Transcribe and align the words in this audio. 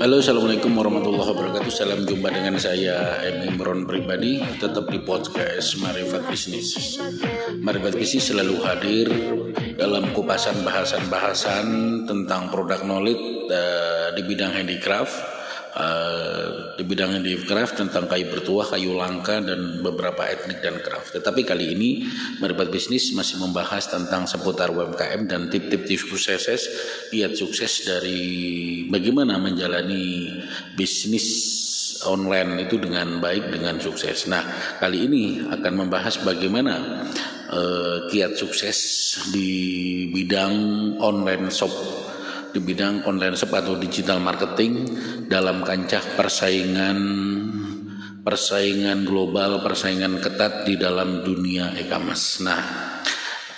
Halo 0.00 0.16
Assalamualaikum 0.16 0.80
warahmatullahi 0.80 1.28
wabarakatuh. 1.28 1.68
Salam 1.68 2.08
jumpa 2.08 2.32
dengan 2.32 2.56
saya 2.56 3.20
M. 3.20 3.52
Imron 3.52 3.84
pribadi. 3.84 4.40
Tetap 4.56 4.88
di 4.88 4.96
podcast 5.04 5.76
Marifat 5.76 6.24
Bisnis. 6.24 6.96
Marifat 7.60 8.00
Bisnis 8.00 8.32
selalu 8.32 8.56
hadir 8.64 9.12
Dalam 9.76 10.08
kupasan 10.16 10.64
bahasan-bahasan 10.64 11.66
Tentang 12.08 12.48
produk 12.48 12.80
knowledge 12.80 13.52
uh, 13.52 14.16
Di 14.16 14.24
bidang 14.24 14.56
handicraft 14.56 15.39
Uh, 15.70 16.74
di 16.74 16.82
bidang 16.82 17.14
handicraft 17.14 17.78
tentang 17.78 18.10
kayu 18.10 18.26
bertuah, 18.26 18.74
kayu 18.74 18.90
langka 18.98 19.38
dan 19.38 19.78
beberapa 19.86 20.26
etnik 20.26 20.58
dan 20.58 20.82
craft. 20.82 21.14
Tetapi 21.14 21.46
kali 21.46 21.78
ini 21.78 22.10
Marifat 22.42 22.74
Bisnis 22.74 23.14
masih 23.14 23.38
membahas 23.38 23.86
tentang 23.86 24.26
seputar 24.26 24.74
UMKM 24.74 25.30
dan 25.30 25.46
tip-tip 25.46 25.86
sukses, 25.86 26.66
lihat 27.14 27.38
sukses 27.38 27.86
dari 27.86 28.82
bagaimana 28.90 29.38
menjalani 29.38 30.42
bisnis 30.74 31.28
online 32.02 32.66
itu 32.66 32.74
dengan 32.80 33.22
baik 33.22 33.54
dengan 33.54 33.78
sukses. 33.78 34.26
Nah, 34.26 34.42
kali 34.82 35.06
ini 35.06 35.24
akan 35.54 35.86
membahas 35.86 36.18
bagaimana 36.26 37.06
uh, 37.46 38.10
kiat 38.10 38.34
sukses 38.34 38.78
di 39.30 39.50
bidang 40.10 40.54
online 40.98 41.52
shop 41.54 41.70
di 42.50 42.58
bidang 42.58 43.06
online 43.06 43.38
shop 43.38 43.54
atau 43.54 43.78
digital 43.78 44.18
marketing 44.18 44.86
dalam 45.30 45.62
kancah 45.62 46.18
persaingan 46.18 46.98
persaingan 48.20 49.08
global, 49.08 49.64
persaingan 49.64 50.20
ketat 50.20 50.68
di 50.68 50.76
dalam 50.76 51.24
dunia 51.24 51.72
e-commerce. 51.80 52.44
Nah, 52.44 52.60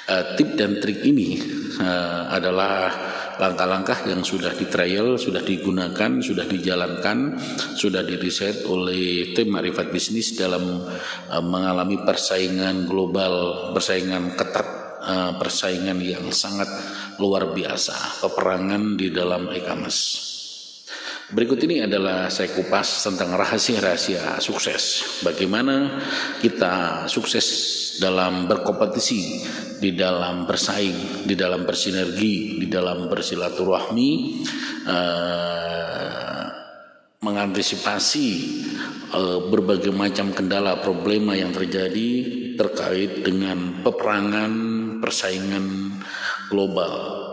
uh, 0.07 0.25
tip 0.39 0.55
dan 0.55 0.79
trik 0.79 1.03
ini 1.03 1.39
uh, 1.83 2.31
adalah 2.31 2.95
langkah-langkah 3.43 4.07
yang 4.07 4.23
sudah 4.23 4.55
di 4.55 4.71
trial, 4.71 5.19
sudah 5.19 5.43
digunakan, 5.43 6.23
sudah 6.23 6.47
dijalankan, 6.47 7.35
sudah 7.75 8.07
diriset 8.07 8.63
oleh 8.71 9.35
tim 9.35 9.51
Marifat 9.51 9.91
Bisnis 9.91 10.39
dalam 10.39 10.87
uh, 11.29 11.43
mengalami 11.43 11.99
persaingan 12.07 12.87
global, 12.87 13.69
persaingan 13.75 14.39
ketat 14.39 14.83
persaingan 15.43 15.99
yang 15.99 16.31
sangat 16.31 16.71
luar 17.21 17.53
biasa, 17.53 18.23
peperangan 18.25 18.97
di 18.97 19.13
dalam 19.13 19.51
e-commerce. 19.53 20.33
Berikut 21.33 21.65
ini 21.65 21.81
adalah 21.81 22.29
saya 22.29 22.53
kupas 22.53 23.09
tentang 23.09 23.33
rahasia-rahasia 23.33 24.37
sukses. 24.37 25.01
Bagaimana 25.25 25.97
kita 26.45 27.09
sukses 27.09 27.49
dalam 27.97 28.45
berkompetisi, 28.45 29.41
di 29.81 29.97
dalam 29.97 30.45
bersaing, 30.45 31.25
di 31.25 31.33
dalam 31.33 31.65
bersinergi, 31.65 32.61
di 32.61 32.69
dalam 32.69 33.09
bersilaturahmi, 33.09 34.11
uh, 34.85 36.45
mengantisipasi 37.25 38.29
uh, 39.17 39.49
berbagai 39.49 39.95
macam 39.95 40.37
kendala 40.37 40.85
problema 40.85 41.33
yang 41.33 41.55
terjadi 41.55 42.11
terkait 42.61 43.25
dengan 43.25 43.81
peperangan 43.81 44.53
persaingan 45.01 45.97
global 46.53 46.93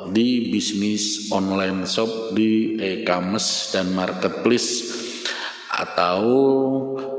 di 0.10 0.48
bisnis 0.48 1.28
online 1.30 1.84
shop 1.84 2.32
di 2.32 2.80
e-commerce 2.80 3.76
dan 3.76 3.92
marketplace 3.92 4.98
atau 5.70 6.24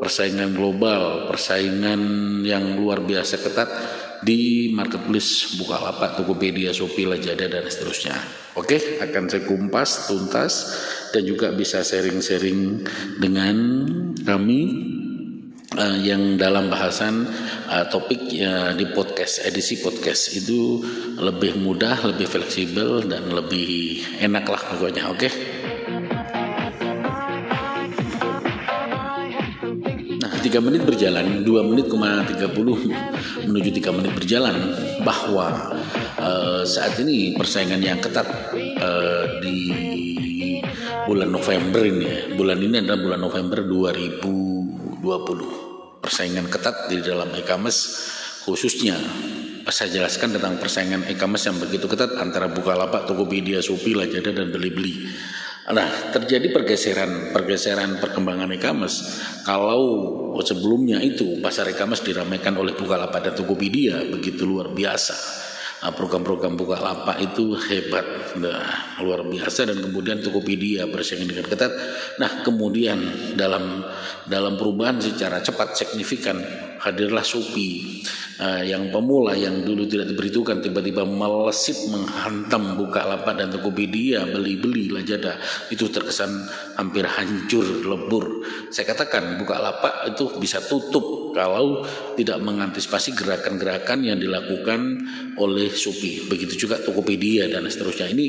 persaingan 0.01 0.57
global, 0.57 1.29
persaingan 1.29 2.01
yang 2.43 2.81
luar 2.81 3.05
biasa 3.05 3.39
ketat 3.41 3.71
di 4.21 4.69
marketplace 4.77 5.57
Bukalapak, 5.57 6.21
Tokopedia, 6.21 6.77
Shopee, 6.77 7.09
Lazada 7.09 7.49
dan 7.49 7.65
seterusnya. 7.65 8.17
Oke, 8.59 9.01
akan 9.01 9.33
saya 9.33 9.49
kumpas 9.49 10.11
tuntas 10.11 10.53
dan 11.15 11.25
juga 11.25 11.55
bisa 11.57 11.81
sharing-sharing 11.81 12.85
dengan 13.17 13.57
kami 14.21 14.61
uh, 15.79 15.99
yang 16.01 16.35
dalam 16.35 16.67
bahasan 16.73 17.29
uh, 17.71 17.87
topik 17.93 18.19
uh, 18.43 18.75
di 18.75 18.87
podcast 18.91 19.45
edisi 19.47 19.79
podcast 19.79 20.35
itu 20.35 20.83
lebih 21.21 21.61
mudah, 21.61 22.01
lebih 22.11 22.27
fleksibel 22.27 23.07
dan 23.07 23.31
lebih 23.31 24.03
enak 24.19 24.49
lah 24.49 24.63
pokoknya. 24.75 25.03
Oke. 25.13 25.29
Okay? 25.29 25.33
Nah, 30.21 30.33
tiga 30.43 30.59
menit 30.59 30.83
berjalan, 30.83 31.47
dua 31.47 31.63
menit 31.63 31.87
koma 31.87 32.27
tiga 32.27 32.51
puluh 32.51 32.79
menuju 33.47 33.71
tiga 33.71 33.91
menit 33.95 34.13
berjalan 34.17 34.57
bahwa 35.07 35.77
uh, 36.19 36.63
saat 36.67 36.99
ini 37.01 37.39
persaingan 37.39 37.81
yang 37.81 38.03
ketat 38.03 38.27
uh, 38.81 39.25
di 39.39 39.59
bulan 41.09 41.31
November 41.33 41.83
ini 41.87 42.05
ya. 42.05 42.21
Bulan 42.37 42.59
ini 42.61 42.85
adalah 42.85 43.01
bulan 43.01 43.21
November 43.21 43.59
2020 43.65 44.50
persaingan 46.01 46.49
ketat 46.49 46.89
di 46.93 47.01
dalam 47.01 47.29
e-commerce 47.37 47.81
khususnya 48.45 48.97
saya 49.71 50.03
jelaskan 50.03 50.35
tentang 50.35 50.59
persaingan 50.59 51.07
e-commerce 51.07 51.47
yang 51.47 51.59
begitu 51.63 51.87
ketat 51.87 52.19
antara 52.19 52.51
Bukalapak, 52.51 53.07
Tokopedia, 53.07 53.63
Shopee, 53.63 53.95
Lazada 53.95 54.35
dan 54.35 54.51
Beli-beli. 54.51 55.07
Nah, 55.71 56.11
terjadi 56.11 56.51
pergeseran 56.51 57.31
pergeseran 57.31 58.03
perkembangan 58.03 58.51
e-commerce. 58.51 59.23
Kalau 59.47 60.43
sebelumnya 60.43 60.99
itu 60.99 61.39
pasar 61.39 61.71
e-commerce 61.71 62.03
diramaikan 62.03 62.59
oleh 62.59 62.75
Bukalapak 62.75 63.31
dan 63.31 63.35
Tokopedia 63.39 64.03
begitu 64.11 64.43
luar 64.43 64.75
biasa 64.75 65.15
program-program 65.89 66.61
buka 66.61 66.77
lapak 66.77 67.25
itu 67.25 67.57
hebat, 67.57 68.37
nah, 68.37 69.01
luar 69.01 69.25
biasa 69.25 69.65
dan 69.73 69.81
kemudian 69.81 70.21
Tokopedia 70.21 70.85
bersaing 70.85 71.25
dengan 71.25 71.49
ketat. 71.49 71.73
Nah, 72.21 72.45
kemudian 72.45 73.01
dalam 73.33 73.81
dalam 74.29 74.61
perubahan 74.61 75.01
secara 75.01 75.41
cepat 75.41 75.81
signifikan 75.81 76.37
hadirlah 76.81 77.23
Shopee 77.23 78.01
uh, 78.41 78.63
yang 78.65 78.89
pemula 78.89 79.37
yang 79.37 79.61
dulu 79.63 79.85
tidak 79.85 80.11
diberitukan 80.11 80.65
tiba-tiba 80.65 81.05
melesit 81.05 81.93
menghantam 81.93 82.81
buka 82.81 83.05
lapak 83.05 83.37
dan 83.37 83.53
Tokopedia 83.53 84.25
beli-beli 84.25 84.89
Lazada 84.89 85.37
itu 85.69 85.87
terkesan 85.93 86.49
hampir 86.81 87.05
hancur 87.05 87.85
lebur. 87.85 88.43
Saya 88.73 88.97
katakan 88.97 89.37
buka 89.37 89.61
lapak 89.61 90.17
itu 90.17 90.41
bisa 90.41 90.65
tutup 90.65 91.37
kalau 91.37 91.85
tidak 92.19 92.43
mengantisipasi 92.43 93.15
gerakan-gerakan 93.15 94.03
yang 94.03 94.19
dilakukan 94.19 94.99
oleh 95.39 95.71
Shopee. 95.71 96.27
Begitu 96.27 96.67
juga 96.67 96.81
Tokopedia 96.81 97.47
dan 97.53 97.69
seterusnya. 97.69 98.11
Ini 98.11 98.27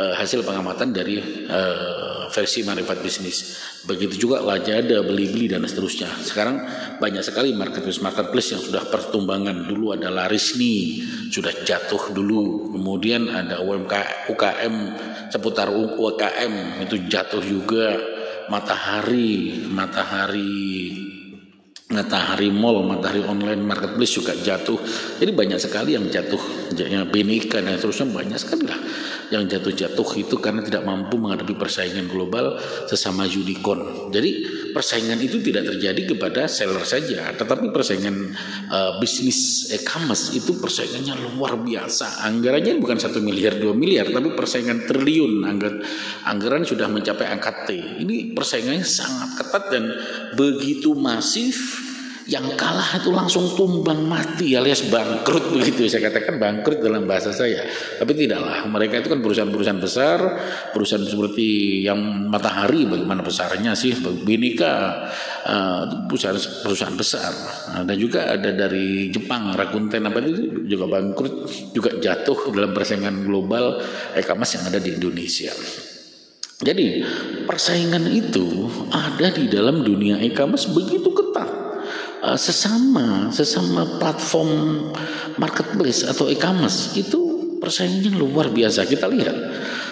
uh, 0.00 0.14
hasil 0.16 0.42
pengamatan 0.42 0.90
dari 0.90 1.20
uh, 1.46 2.26
versi 2.30 2.62
marifat 2.62 2.98
bisnis. 3.02 3.69
Begitu 3.80 4.28
juga 4.28 4.44
Lazada, 4.44 5.00
beli-beli 5.00 5.48
dan 5.48 5.64
seterusnya. 5.64 6.12
Sekarang 6.20 6.60
banyak 7.00 7.24
sekali 7.24 7.56
marketplace 7.56 8.04
marketplace 8.04 8.52
yang 8.52 8.60
sudah 8.60 8.84
pertumbangan. 8.84 9.64
Dulu 9.64 9.96
ada 9.96 10.12
Larisni, 10.12 11.00
sudah 11.32 11.52
jatuh 11.64 12.12
dulu. 12.12 12.76
Kemudian 12.76 13.32
ada 13.32 13.64
UMK 13.64 14.28
UKM 14.28 14.74
seputar 15.32 15.72
UKM 15.72 16.84
itu 16.84 16.96
jatuh 17.08 17.40
juga. 17.40 17.96
Matahari, 18.50 19.62
Matahari 19.70 21.09
Matahari 21.90 22.54
Mall, 22.54 22.86
Matahari 22.86 23.26
Online 23.26 23.58
Marketplace 23.58 24.14
juga 24.14 24.32
jatuh. 24.38 24.78
Jadi 25.18 25.30
banyak 25.34 25.58
sekali 25.58 25.98
yang 25.98 26.06
jatuh, 26.06 26.38
yang 26.78 27.10
Benika 27.10 27.58
dan 27.58 27.74
seterusnya 27.74 28.06
banyak 28.14 28.38
sekali 28.38 28.64
lah 28.70 28.78
yang 29.30 29.46
jatuh-jatuh 29.46 30.08
itu 30.18 30.34
karena 30.42 30.60
tidak 30.60 30.82
mampu 30.82 31.14
menghadapi 31.14 31.54
persaingan 31.54 32.10
global 32.10 32.58
sesama 32.90 33.24
unicorn. 33.30 34.10
Jadi 34.10 34.30
persaingan 34.74 35.22
itu 35.22 35.38
tidak 35.38 35.70
terjadi 35.70 36.14
kepada 36.14 36.50
seller 36.50 36.82
saja, 36.82 37.30
tetapi 37.38 37.70
persaingan 37.70 38.34
uh, 38.70 38.98
bisnis 38.98 39.70
e-commerce 39.70 40.34
itu 40.34 40.58
persaingannya 40.58 41.14
luar 41.38 41.62
biasa. 41.62 42.26
Anggarannya 42.26 42.82
bukan 42.82 42.98
satu 42.98 43.22
miliar 43.22 43.54
dua 43.62 43.70
miliar, 43.70 44.10
tapi 44.10 44.34
persaingan 44.34 44.90
triliun. 44.90 45.46
Anggar 45.46 45.78
anggaran 46.26 46.66
sudah 46.66 46.90
mencapai 46.90 47.30
angka 47.30 47.70
T. 47.70 48.02
Ini 48.02 48.34
persaingannya 48.34 48.82
sangat 48.82 49.38
ketat 49.38 49.64
dan 49.70 49.94
begitu 50.34 50.90
masif 50.98 51.79
yang 52.30 52.46
kalah 52.54 53.02
itu 53.02 53.10
langsung 53.10 53.50
tumbang 53.58 54.06
mati 54.06 54.54
alias 54.54 54.86
bangkrut 54.86 55.50
begitu 55.58 55.90
saya 55.90 56.06
katakan 56.06 56.38
bangkrut 56.38 56.78
dalam 56.78 57.02
bahasa 57.04 57.34
saya. 57.34 57.66
Tapi 57.98 58.12
tidaklah 58.14 58.70
mereka 58.70 59.02
itu 59.02 59.10
kan 59.10 59.18
perusahaan-perusahaan 59.18 59.82
besar 59.82 60.18
perusahaan 60.70 61.02
seperti 61.02 61.82
yang 61.82 62.30
matahari 62.30 62.86
bagaimana 62.86 63.26
besarnya 63.26 63.74
sih? 63.74 63.98
Binika 63.98 65.04
uh, 65.42 66.06
perusahaan 66.06 66.38
perusahaan 66.38 66.94
besar. 66.94 67.32
Nah, 67.74 67.82
dan 67.82 67.98
juga 67.98 68.30
ada 68.30 68.54
dari 68.54 69.10
Jepang 69.10 69.50
Rakuten 69.50 70.06
apa 70.06 70.22
itu 70.22 70.64
juga 70.70 70.86
bangkrut 70.86 71.34
juga 71.74 71.98
jatuh 71.98 72.54
dalam 72.54 72.70
persaingan 72.70 73.26
global 73.26 73.82
e-commerce 74.14 74.54
yang 74.54 74.70
ada 74.70 74.78
di 74.78 74.94
Indonesia. 74.94 75.50
Jadi 76.60 77.00
persaingan 77.48 78.04
itu 78.12 78.68
ada 78.92 79.32
di 79.32 79.48
dalam 79.48 79.80
dunia 79.80 80.20
e-commerce 80.20 80.68
begitu 80.68 81.08
uh, 82.22 82.38
sesama 82.38 83.28
sesama 83.32 83.98
platform 83.98 84.92
marketplace 85.40 86.04
atau 86.04 86.28
e-commerce 86.28 86.96
itu 86.96 87.30
persaingannya 87.60 88.16
luar 88.16 88.48
biasa. 88.48 88.88
Kita 88.88 89.06
lihat 89.06 89.36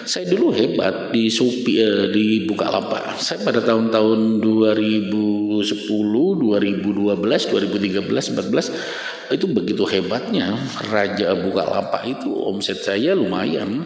Saya 0.09 0.25
dulu 0.25 0.57
hebat 0.57 1.13
di 1.13 1.29
Supi 1.29 1.77
eh, 1.85 2.09
di 2.09 2.49
Bukalapak. 2.49 3.21
Saya 3.21 3.45
pada 3.45 3.61
tahun-tahun 3.61 4.41
2010, 4.41 5.13
2012, 5.61 6.89
2013, 6.89 8.33
14 8.33 9.37
itu 9.37 9.45
begitu 9.53 9.85
hebatnya 9.85 10.57
Raja 10.89 11.37
Bukalapak 11.37 12.09
itu 12.09 12.33
omset 12.33 12.81
saya 12.81 13.13
lumayan. 13.13 13.85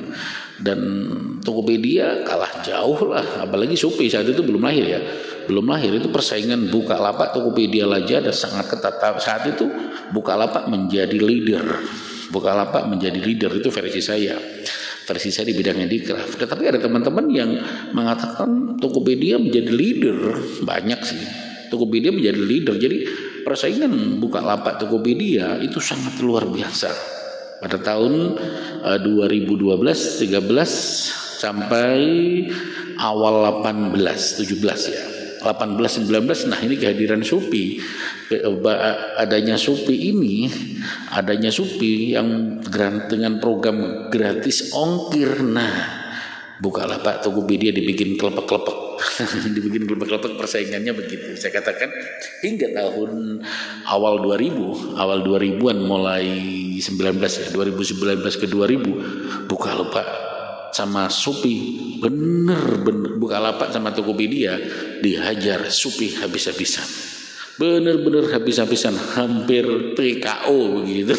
Dan 0.62 0.78
Tokopedia 1.42 2.22
kalah 2.22 2.62
jauh 2.62 3.10
lah 3.10 3.42
apalagi 3.42 3.74
Shopee 3.74 4.06
saat 4.06 4.30
itu 4.30 4.46
belum 4.46 4.62
lahir 4.62 4.86
ya 4.86 5.02
belum 5.46 5.66
lahir 5.70 5.92
itu 5.96 6.08
persaingan 6.08 6.70
Bukalapak 6.70 7.34
Tokopedia 7.34 7.88
Laja 7.88 8.22
ada 8.22 8.32
sangat 8.34 8.70
ketat. 8.70 8.98
Saat 9.18 9.48
itu 9.50 9.66
Bukalapak 10.14 10.68
menjadi 10.68 11.18
leader. 11.18 11.64
Bukalapak 12.32 12.88
menjadi 12.88 13.18
leader 13.20 13.52
itu 13.56 13.68
versi 13.68 14.00
saya. 14.00 14.36
Versi 15.02 15.28
saya 15.34 15.50
di 15.50 15.54
bidang 15.58 15.82
handicraft. 15.82 16.38
Tetapi 16.38 16.62
ada 16.70 16.78
teman-teman 16.78 17.26
yang 17.28 17.50
mengatakan 17.92 18.78
Tokopedia 18.78 19.36
menjadi 19.36 19.70
leader. 19.72 20.18
Banyak 20.62 21.00
sih. 21.02 21.22
Tokopedia 21.68 22.14
menjadi 22.14 22.40
leader. 22.40 22.74
Jadi 22.78 22.98
persaingan 23.42 24.22
Bukalapak 24.22 24.78
Tokopedia 24.78 25.58
itu 25.60 25.82
sangat 25.82 26.16
luar 26.22 26.46
biasa. 26.48 26.90
Pada 27.62 27.78
tahun 27.78 28.38
uh, 28.82 28.98
2012 28.98 29.78
13 30.26 31.38
sampai 31.42 31.98
awal 32.98 33.62
18 33.62 33.98
17 33.98 34.94
ya 34.94 35.11
18 35.42 36.06
19 36.06 36.50
nah 36.50 36.58
ini 36.62 36.74
kehadiran 36.78 37.26
Supi. 37.26 37.82
Adanya 39.18 39.58
Supi 39.58 40.08
ini 40.08 40.48
adanya 41.12 41.50
Supi 41.52 42.16
yang 42.16 42.62
dengan 43.10 43.42
program 43.42 44.08
gratis 44.08 44.72
ongkir. 44.72 45.42
Nah 45.42 46.02
bukalah 46.62 47.02
Pak 47.02 47.26
Tokopedia 47.26 47.74
dibikin 47.74 48.14
kelepek-kelepek. 48.14 48.78
Dibikin 49.58 49.82
kelompok-kelompok 49.90 50.38
persaingannya 50.38 50.94
begitu. 50.94 51.34
Saya 51.34 51.58
katakan 51.58 51.90
hingga 52.46 52.70
tahun 52.70 53.42
awal 53.90 54.22
2000, 54.22 54.94
awal 54.94 55.26
2000-an 55.26 55.78
mulai 55.82 56.24
19 56.78 57.18
ya, 57.18 57.46
2019 57.50 58.22
ke 58.22 58.46
2000 58.46 59.50
buka 59.50 59.70
lupa 59.74 60.31
sama 60.72 61.06
Supi 61.12 61.78
bener-bener 62.00 63.20
buka 63.20 63.38
lapak 63.38 63.70
sama 63.70 63.92
Tokopedia 63.92 64.56
dihajar 65.04 65.68
Supi 65.68 66.16
habis-habisan. 66.18 66.88
Bener-bener 67.60 68.32
habis-habisan 68.32 68.96
hampir 69.14 69.94
TKO 69.94 70.82
begitu 70.82 71.14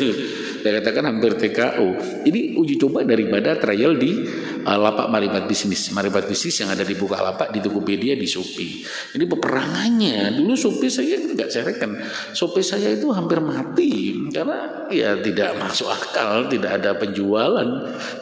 saya 0.63 0.79
katakan 0.79 1.11
hampir 1.11 1.35
TKO. 1.35 1.87
Ini 2.23 2.55
uji 2.55 2.79
coba 2.79 3.03
daripada 3.03 3.59
trial 3.59 3.99
di 3.99 4.23
uh, 4.63 4.79
lapak 4.79 5.11
maribat 5.11 5.43
bisnis. 5.43 5.91
Maribat 5.91 6.23
bisnis 6.23 6.63
yang 6.63 6.71
ada 6.71 6.87
di 6.87 6.95
buka 6.95 7.19
lapak 7.19 7.51
di 7.51 7.59
Tokopedia, 7.59 8.15
di 8.15 8.23
Shopee. 8.23 8.79
Ini 9.11 9.27
peperangannya. 9.27 10.31
Dulu 10.39 10.55
Shopee 10.55 10.87
saya 10.87 11.19
nggak 11.19 11.49
cerekan. 11.51 11.99
Shopee 12.31 12.63
saya 12.63 12.95
itu 12.95 13.11
hampir 13.11 13.43
mati. 13.43 14.15
Karena 14.31 14.87
ya 14.87 15.19
tidak 15.19 15.59
masuk 15.59 15.91
akal, 15.91 16.47
tidak 16.47 16.79
ada 16.79 16.95
penjualan. 16.95 17.67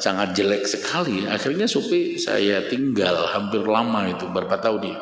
Sangat 0.01 0.33
jelek 0.33 0.65
sekali. 0.65 1.29
Akhirnya 1.29 1.69
Shopee 1.69 2.17
saya 2.17 2.65
tinggal 2.65 3.29
hampir 3.37 3.61
lama 3.61 4.09
itu, 4.09 4.25
berapa 4.33 4.57
tahun 4.57 4.81
dia 4.81 4.97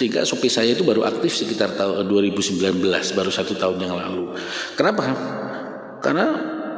sehingga 0.00 0.24
Shopee 0.24 0.48
saya 0.48 0.72
itu 0.72 0.80
baru 0.80 1.04
aktif 1.04 1.44
sekitar 1.44 1.76
tahun 1.76 2.08
2019 2.08 2.56
baru 3.12 3.28
satu 3.28 3.52
tahun 3.52 3.84
yang 3.84 4.00
lalu 4.00 4.32
kenapa 4.72 5.12
karena 6.00 6.26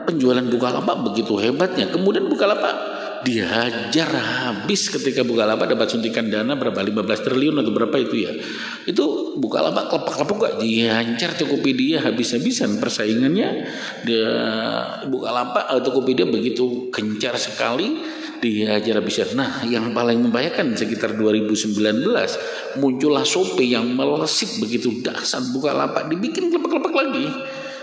penjualan 0.05 0.45
Bukalapak 0.45 0.97
begitu 1.07 1.39
hebatnya. 1.39 1.89
Kemudian 1.89 2.27
Bukalapak 2.27 2.75
dihajar 3.23 4.11
habis 4.11 4.91
ketika 4.91 5.23
Bukalapak 5.23 5.71
dapat 5.71 5.95
suntikan 5.95 6.27
dana 6.27 6.59
berapa? 6.59 6.75
15 6.83 7.27
triliun 7.27 7.57
atau 7.63 7.73
berapa 7.73 7.97
itu 8.03 8.17
ya. 8.27 8.33
Itu 8.85 9.39
Bukalapak 9.39 9.89
kelepak-kelepak 9.89 10.37
gak? 10.43 10.55
Dihajar 10.61 11.31
Tokopedia 11.39 12.03
habis-habisan. 12.03 12.83
Persaingannya 12.83 13.49
dia 14.03 14.31
Bukalapak 15.07 15.71
atau 15.71 15.81
Tokopedia 15.81 16.27
begitu 16.27 16.91
gencar 16.91 17.39
sekali 17.39 18.21
dihajar 18.43 18.99
habis 18.99 19.23
Nah, 19.39 19.63
yang 19.63 19.95
paling 19.95 20.19
membahayakan 20.19 20.75
sekitar 20.75 21.15
2019 21.15 21.79
muncullah 22.83 23.23
Shopee 23.23 23.71
yang 23.71 23.87
melesit 23.95 24.59
begitu. 24.59 24.91
Dahsyat 24.99 25.55
Bukalapak 25.55 26.11
dibikin 26.11 26.51
kelepak-kelepak 26.51 26.91
lagi 26.91 27.27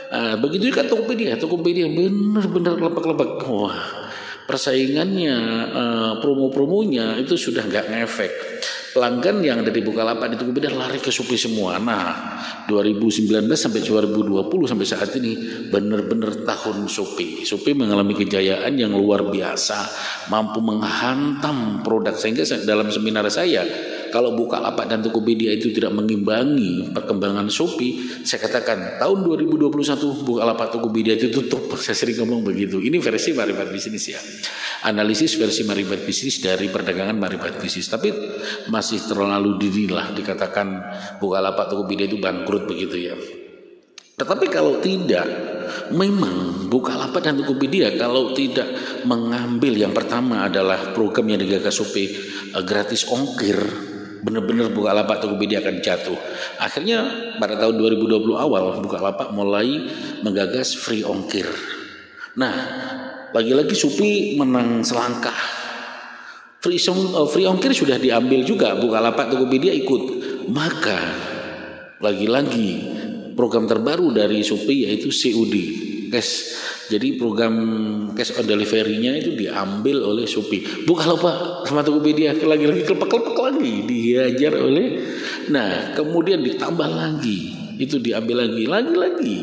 Nah, 0.10 0.34
begitu 0.42 0.74
juga 0.74 0.82
Tokopedia, 0.90 1.38
Tokopedia 1.38 1.86
benar-benar 1.86 2.82
lepak-lepak. 2.82 3.46
Wah, 3.46 3.78
persaingannya, 4.50 5.38
uh, 5.70 6.14
promo-promonya 6.18 7.22
itu 7.22 7.38
sudah 7.38 7.62
nggak 7.70 7.94
ngefek. 7.94 8.34
Pelanggan 8.90 9.46
yang 9.46 9.62
ada 9.62 9.70
di 9.70 9.86
Bukalapak 9.86 10.34
di 10.34 10.38
Tokopedia 10.42 10.74
lari 10.74 10.98
ke 10.98 11.14
Shopee 11.14 11.38
semua. 11.38 11.78
Nah, 11.78 12.42
2019 12.66 13.46
sampai 13.54 13.86
2020 13.86 14.50
sampai 14.66 14.88
saat 14.90 15.14
ini 15.14 15.38
benar-benar 15.70 16.42
tahun 16.42 16.90
Shopee. 16.90 17.46
Shopee 17.46 17.78
mengalami 17.78 18.18
kejayaan 18.18 18.74
yang 18.82 18.98
luar 18.98 19.30
biasa, 19.30 19.78
mampu 20.34 20.58
menghantam 20.58 21.86
produk 21.86 22.18
sehingga 22.18 22.50
dalam 22.66 22.90
seminar 22.90 23.30
saya 23.30 23.62
kalau 24.10 24.36
buka 24.38 24.62
lapak 24.62 24.90
dan 24.90 25.02
Tokopedia 25.02 25.54
itu 25.56 25.74
tidak 25.74 25.96
mengimbangi 25.96 26.92
perkembangan 26.94 27.48
Shopee, 27.48 28.26
saya 28.26 28.44
katakan 28.44 29.02
tahun 29.02 29.26
2021 29.26 30.26
buka 30.26 30.42
lapak 30.46 30.74
Tokopedia 30.74 31.18
itu 31.18 31.34
tutup. 31.34 31.72
Saya 31.80 31.96
sering 31.96 32.22
ngomong 32.22 32.44
begitu. 32.44 32.84
Ini 32.84 33.00
versi 33.00 33.32
maribat 33.32 33.72
bisnis 33.72 34.06
ya. 34.12 34.20
Analisis 34.86 35.40
versi 35.40 35.64
maribat 35.64 36.04
bisnis 36.04 36.44
dari 36.44 36.68
perdagangan 36.68 37.16
maribat 37.16 37.58
bisnis. 37.58 37.88
Tapi 37.88 38.12
masih 38.68 39.00
terlalu 39.08 39.56
dini 39.56 39.88
lah 39.88 40.12
dikatakan 40.12 40.68
buka 41.24 41.40
lapak 41.40 41.72
Tokopedia 41.72 42.06
itu 42.12 42.20
bangkrut 42.20 42.68
begitu 42.68 42.98
ya. 43.00 43.16
Tetapi 44.20 44.52
kalau 44.52 44.84
tidak, 44.84 45.24
memang 45.96 46.68
Bukalapak 46.70 47.24
dan 47.26 47.42
Tokopedia 47.42 47.96
kalau 47.98 48.36
tidak 48.38 48.68
mengambil 49.08 49.74
yang 49.74 49.94
pertama 49.96 50.46
adalah 50.46 50.94
program 50.94 51.34
yang 51.34 51.42
digagas 51.42 51.82
Shopee 51.82 52.10
eh, 52.54 52.64
gratis 52.68 53.10
ongkir 53.10 53.58
benar-benar 54.24 54.72
Bukalapak 54.72 55.24
Tokopedia 55.24 55.64
akan 55.64 55.80
jatuh. 55.80 56.18
Akhirnya 56.60 57.06
pada 57.40 57.56
tahun 57.56 57.80
2020 57.80 58.36
awal 58.36 58.80
Bukalapak 58.84 59.32
mulai 59.32 59.90
menggagas 60.22 60.76
free 60.76 61.04
ongkir. 61.04 61.48
Nah, 62.36 62.56
lagi-lagi 63.32 63.76
Supi 63.76 64.36
menang 64.36 64.84
selangkah. 64.84 65.58
Free, 66.60 66.76
song, 66.76 67.16
uh, 67.16 67.24
free 67.24 67.48
ongkir 67.48 67.72
sudah 67.72 67.96
diambil 67.96 68.44
juga 68.44 68.76
Bukalapak 68.76 69.32
Tokopedia 69.32 69.72
ikut. 69.72 70.04
Maka 70.52 71.00
lagi-lagi 72.04 73.00
program 73.36 73.68
terbaru 73.68 74.12
dari 74.12 74.44
Supi 74.44 74.88
yaitu 74.88 75.08
COD 75.12 75.56
cash 76.10 76.58
jadi 76.90 77.22
program 77.22 77.56
cash 78.18 78.34
on 78.34 78.50
delivery-nya 78.50 79.22
itu 79.22 79.38
diambil 79.38 80.02
oleh 80.02 80.26
Shopee. 80.26 80.90
Bukan 80.90 81.06
lupa 81.06 81.62
sama 81.70 81.86
Tokopedia 81.86 82.34
lagi-lagi 82.34 82.82
kelepak-kelepak 82.82 83.34
lagi 83.60 83.84
dihajar 83.84 84.56
oleh. 84.56 84.88
Nah, 85.52 85.92
kemudian 85.92 86.40
ditambah 86.40 86.88
lagi 86.88 87.60
itu 87.76 88.00
diambil 88.00 88.44
lagi 88.48 88.64
lagi-lagi 88.68 89.40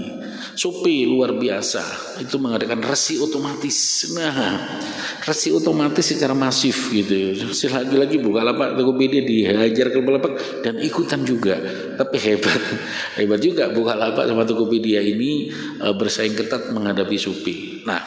Shopee 0.56 1.04
luar 1.04 1.36
biasa 1.36 2.16
itu 2.24 2.40
mengadakan 2.40 2.80
resi 2.80 3.20
otomatis. 3.20 4.08
Nah, 4.16 4.56
resi 5.20 5.52
otomatis 5.52 6.00
secara 6.00 6.32
masif 6.32 6.88
gitu. 6.96 7.36
Lagi-lagi 7.68 8.16
buka 8.16 8.40
lapak 8.40 8.72
Tokopedia 8.72 9.20
dihajar 9.20 9.92
ke 9.92 10.00
lapak 10.00 10.64
dan 10.64 10.80
ikutan 10.80 11.28
juga. 11.28 11.60
Tapi 12.00 12.16
hebat, 12.16 12.60
hebat 13.20 13.40
juga 13.44 13.68
buka 13.68 14.00
lapak 14.00 14.24
sama 14.24 14.48
Tokopedia 14.48 15.04
ini 15.04 15.52
e, 15.76 15.86
bersaing 15.92 16.32
ketat 16.32 16.72
menghadapi 16.72 17.16
Shopee. 17.20 17.84
Nah, 17.84 18.00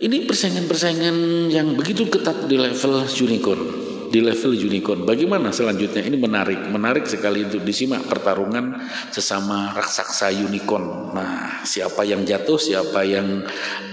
ini 0.00 0.24
persaingan-persaingan 0.24 1.52
yang 1.52 1.76
begitu 1.76 2.08
ketat 2.08 2.48
di 2.48 2.56
level 2.56 3.04
unicorn 3.04 3.81
di 4.12 4.20
level 4.20 4.52
unicorn. 4.52 5.08
Bagaimana 5.08 5.48
selanjutnya? 5.48 6.04
Ini 6.04 6.20
menarik, 6.20 6.68
menarik 6.68 7.08
sekali 7.08 7.48
untuk 7.48 7.64
disimak 7.64 8.04
pertarungan 8.04 8.76
sesama 9.08 9.72
raksasa 9.72 10.28
unicorn. 10.28 11.16
Nah, 11.16 11.64
siapa 11.64 12.04
yang 12.04 12.20
jatuh, 12.28 12.60
siapa 12.60 13.00
yang 13.08 13.40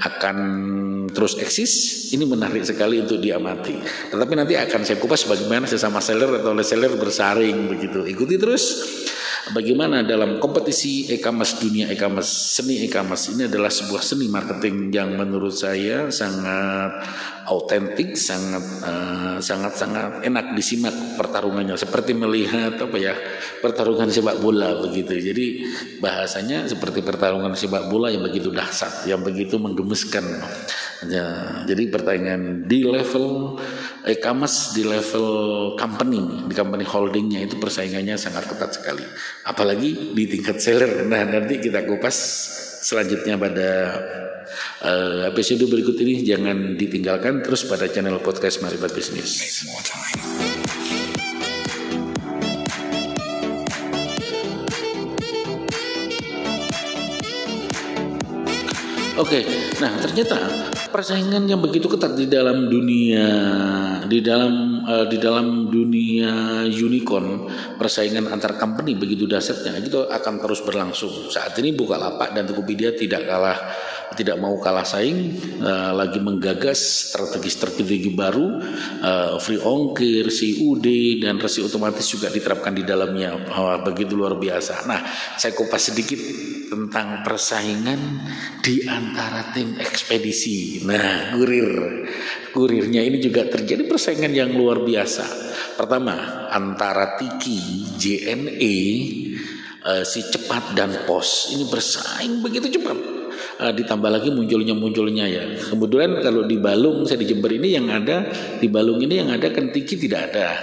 akan 0.03 0.38
terus 1.15 1.39
eksis, 1.39 1.71
ini 2.11 2.27
menarik 2.27 2.67
sekali 2.67 2.99
untuk 2.99 3.23
diamati. 3.23 3.79
Tetapi 4.11 4.33
nanti 4.35 4.59
akan 4.59 4.83
saya 4.83 4.99
kupas 4.99 5.23
bagaimana 5.23 5.63
sesama 5.63 6.03
seller 6.03 6.43
atau 6.43 6.51
seller 6.59 6.99
bersaring 6.99 7.71
begitu. 7.71 8.03
Ikuti 8.03 8.35
terus 8.35 8.63
bagaimana 9.55 10.05
dalam 10.05 10.38
kompetisi 10.38 11.09
e-commerce 11.09 11.57
dunia 11.57 11.89
e-commerce 11.89 12.59
seni 12.59 12.85
e-commerce 12.85 13.33
ini 13.33 13.49
adalah 13.49 13.71
sebuah 13.71 14.01
seni 14.03 14.29
marketing 14.29 14.93
yang 14.93 15.15
menurut 15.17 15.53
saya 15.53 16.11
sangat 16.13 16.91
autentik 17.50 18.13
sangat 18.13 18.62
uh, 18.86 19.38
sangat 19.41 19.74
sangat 19.74 20.22
enak 20.22 20.53
disimak 20.53 20.94
pertarungannya 21.18 21.74
seperti 21.74 22.13
melihat 22.13 22.77
apa 22.77 22.98
ya 23.01 23.18
pertarungan 23.60 24.13
sepak 24.13 24.38
bola 24.38 24.77
begitu 24.86 25.18
jadi 25.18 25.46
bahasanya 25.98 26.70
seperti 26.70 27.01
pertarungan 27.01 27.58
sepak 27.58 27.89
bola 27.89 28.13
yang 28.13 28.22
begitu 28.22 28.53
dahsyat 28.53 29.10
yang 29.10 29.25
begitu 29.25 29.58
menggemaskan 29.58 30.46
Ya, 31.08 31.63
jadi 31.63 31.88
pertanyaan 31.88 32.68
di 32.68 32.84
level 32.84 33.56
e-commerce 34.03 34.75
di 34.75 34.84
level 34.84 35.27
company, 35.79 36.44
di 36.44 36.51
company 36.51 36.84
holdingnya 36.84 37.48
itu 37.48 37.56
persaingannya 37.56 38.20
sangat 38.20 38.51
ketat 38.51 38.75
sekali. 38.75 39.08
Apalagi 39.48 40.12
di 40.12 40.24
tingkat 40.27 40.60
seller. 40.60 41.08
Nah, 41.08 41.24
nanti 41.24 41.63
kita 41.63 41.88
kupas 41.88 42.18
selanjutnya 42.79 43.36
pada 43.36 43.69
uh, 44.81 45.21
episode 45.27 45.67
berikut 45.67 46.00
ini 46.00 46.24
jangan 46.24 46.79
ditinggalkan 46.79 47.43
terus 47.43 47.67
pada 47.67 47.91
channel 47.91 48.24
podcast 48.24 48.63
Maribat 48.63 48.95
Bisnis. 48.95 49.67
Oke, 59.19 59.43
nah 59.83 59.91
ternyata 60.00 60.39
persaingan 60.95 61.43
yang 61.43 61.59
begitu 61.59 61.91
ketat 61.91 62.15
di 62.15 62.31
dalam 62.31 62.71
dunia 62.71 63.27
di 64.07 64.24
dalam 64.24 64.68
uh, 64.89 65.05
di 65.05 65.22
dalam 65.22 65.69
dunia 65.69 66.65
unicorn 66.65 67.46
persaingan 67.77 68.25
antar 68.34 68.58
company 68.58 68.98
begitu 68.98 69.29
dasarnya 69.29 69.77
itu 69.77 70.01
akan 70.10 70.41
terus 70.41 70.65
berlangsung. 70.65 71.29
Saat 71.29 71.53
ini 71.62 71.77
Bukalapak 71.77 72.34
dan 72.34 72.50
Tokopedia 72.50 72.98
tidak 72.98 73.29
kalah 73.29 73.58
tidak 74.17 74.41
mau 74.41 74.57
kalah 74.57 74.85
saing 74.87 75.37
uh, 75.61 75.93
lagi 75.93 76.17
menggagas 76.17 77.13
strategi-strategi 77.13 78.09
baru 78.13 78.57
uh, 79.05 79.37
free 79.37 79.61
ongkir, 79.61 80.29
CUD 80.33 80.87
dan 81.21 81.37
resi 81.37 81.61
otomatis 81.61 82.05
juga 82.09 82.33
diterapkan 82.33 82.73
di 82.73 82.81
dalamnya 82.81 83.37
oh, 83.53 83.77
begitu 83.85 84.17
luar 84.17 84.39
biasa. 84.39 84.89
Nah, 84.89 85.01
saya 85.37 85.53
kupas 85.53 85.93
sedikit 85.93 86.17
tentang 86.69 87.21
persaingan 87.21 87.99
di 88.61 88.85
antara 88.85 89.53
tim 89.53 89.77
ekspedisi. 89.77 90.85
Nah, 90.85 91.33
kurir. 91.37 91.69
Kurirnya 92.49 93.05
ini 93.05 93.21
juga 93.21 93.45
terjadi 93.45 93.85
persaingan 93.85 94.33
yang 94.33 94.53
luar 94.57 94.81
biasa. 94.81 95.25
Pertama, 95.77 96.49
antara 96.49 97.13
Tiki, 97.17 97.93
JNE, 97.97 98.77
uh, 99.85 100.03
si 100.05 100.25
cepat 100.25 100.73
dan 100.73 101.05
pos 101.05 101.53
ini 101.53 101.65
bersaing 101.69 102.41
begitu 102.41 102.79
cepat 102.79 103.18
uh, 103.59 103.73
ditambah 103.75 104.09
lagi 104.09 104.31
munculnya 104.31 104.73
munculnya 104.73 105.25
ya. 105.27 105.43
Kemudian 105.69 106.23
kalau 106.23 106.47
di 106.47 106.57
Balung 106.57 107.03
saya 107.03 107.19
di 107.19 107.27
Jember 107.27 107.51
ini 107.51 107.75
yang 107.75 107.91
ada 107.91 108.31
di 108.57 108.67
Balung 108.71 109.03
ini 109.03 109.19
yang 109.19 109.29
ada 109.29 109.51
kan 109.51 109.69
Tiki 109.69 109.99
tidak 109.99 110.31
ada. 110.31 110.55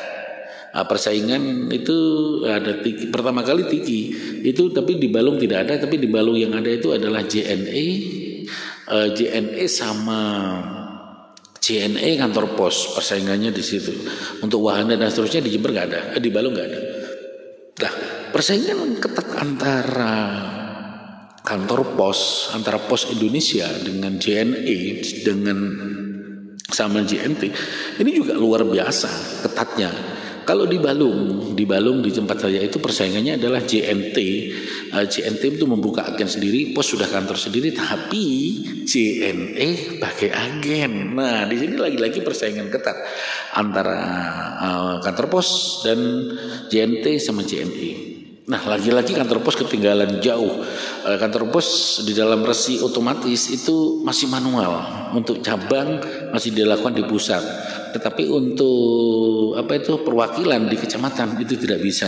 Uh, 0.73 0.85
persaingan 0.85 1.73
itu 1.73 1.97
ada 2.45 2.81
tiki, 2.81 3.13
pertama 3.13 3.45
kali 3.45 3.69
Tiki. 3.69 4.01
Itu 4.43 4.73
tapi 4.73 4.97
di 4.97 5.13
Balung 5.13 5.37
tidak 5.37 5.69
ada 5.69 5.85
tapi 5.85 6.01
di 6.01 6.09
Balung 6.09 6.37
yang 6.41 6.57
ada 6.57 6.73
itu 6.73 6.97
adalah 6.97 7.23
JNE 7.23 7.87
uh, 8.89 9.09
JNE 9.13 9.65
sama 9.69 10.21
JNE 11.61 12.17
kantor 12.17 12.57
pos 12.57 12.97
persaingannya 12.97 13.53
di 13.53 13.63
situ. 13.65 13.93
Untuk 14.41 14.65
wahana 14.65 14.97
dan 14.97 15.13
seterusnya 15.13 15.45
di 15.45 15.51
Jember 15.53 15.77
nggak 15.77 15.87
ada. 15.93 16.01
Eh, 16.17 16.23
di 16.23 16.31
Balung 16.33 16.57
nggak 16.57 16.69
ada. 16.69 16.81
Nah 17.77 17.93
persaingan 18.33 18.97
ketat 18.97 19.29
antara 19.37 20.56
kantor 21.47 21.95
pos 21.95 22.51
antara 22.59 22.83
pos 22.83 23.07
Indonesia 23.15 23.71
dengan 23.79 24.19
JNE 24.19 24.79
dengan 25.23 25.59
sama 26.67 27.07
JNT 27.07 27.43
ini 28.03 28.11
juga 28.11 28.35
luar 28.35 28.67
biasa 28.67 29.43
ketatnya 29.47 30.17
kalau 30.47 30.63
di 30.63 30.79
Balung, 30.79 31.59
di 31.59 31.67
Balung 31.67 32.07
di 32.07 32.15
tempat 32.15 32.47
saya 32.47 32.63
itu 32.63 32.79
persaingannya 32.79 33.35
adalah 33.35 33.67
JNT. 33.67 34.19
Eh, 34.95 35.07
JNT 35.11 35.59
itu 35.59 35.67
membuka 35.67 36.07
agen 36.07 36.31
sendiri, 36.31 36.71
pos 36.71 36.87
sudah 36.95 37.11
kantor 37.11 37.35
sendiri, 37.35 37.75
tapi 37.75 38.63
JNE 38.87 39.99
pakai 39.99 40.31
agen. 40.31 41.19
Nah, 41.19 41.51
di 41.51 41.59
sini 41.59 41.75
lagi-lagi 41.75 42.23
persaingan 42.23 42.71
ketat 42.71 42.95
antara 43.59 43.99
uh, 44.55 44.95
kantor 45.03 45.27
pos 45.35 45.83
dan 45.83 45.99
JNT 46.71 47.19
sama 47.19 47.43
JNE. 47.43 48.16
Nah, 48.47 48.63
lagi-lagi 48.63 49.11
kantor 49.11 49.43
pos 49.43 49.59
ketinggalan 49.59 50.23
jauh. 50.23 50.63
Eh, 51.03 51.19
kantor 51.19 51.51
pos 51.51 51.99
di 52.07 52.15
dalam 52.15 52.47
resi 52.47 52.79
otomatis 52.79 53.51
itu 53.51 53.99
masih 54.07 54.31
manual. 54.31 54.87
Untuk 55.19 55.43
cabang 55.43 55.99
masih 56.31 56.55
dilakukan 56.55 56.95
di 56.95 57.03
pusat. 57.11 57.43
Tetapi 57.91 58.31
untuk 58.31 59.59
apa 59.59 59.83
itu 59.83 59.99
perwakilan 59.99 60.63
di 60.71 60.79
kecamatan 60.79 61.43
itu 61.43 61.59
tidak 61.59 61.83
bisa. 61.83 62.07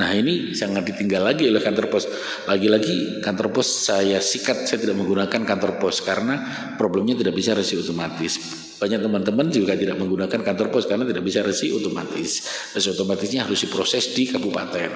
Nah 0.00 0.08
ini 0.16 0.56
sangat 0.56 0.88
ditinggal 0.88 1.20
lagi 1.20 1.52
oleh 1.52 1.60
kantor 1.60 1.92
pos. 1.92 2.08
Lagi-lagi 2.48 3.20
kantor 3.20 3.52
pos 3.52 3.68
saya 3.68 4.24
sikat, 4.24 4.64
saya 4.64 4.80
tidak 4.80 4.96
menggunakan 4.96 5.44
kantor 5.44 5.76
pos 5.76 6.00
karena 6.00 6.40
problemnya 6.80 7.12
tidak 7.12 7.36
bisa 7.36 7.52
resi 7.52 7.76
otomatis. 7.76 8.63
Banyak 8.74 9.00
teman-teman 9.06 9.46
juga 9.48 9.78
tidak 9.78 9.96
menggunakan 9.96 10.40
kantor 10.42 10.68
pos 10.74 10.84
karena 10.90 11.06
tidak 11.06 11.22
bisa 11.22 11.40
resi 11.46 11.70
otomatis. 11.70 12.44
Resi 12.74 12.88
otomatisnya 12.90 13.46
harus 13.46 13.62
diproses 13.62 14.12
di 14.12 14.26
kabupaten. 14.28 14.90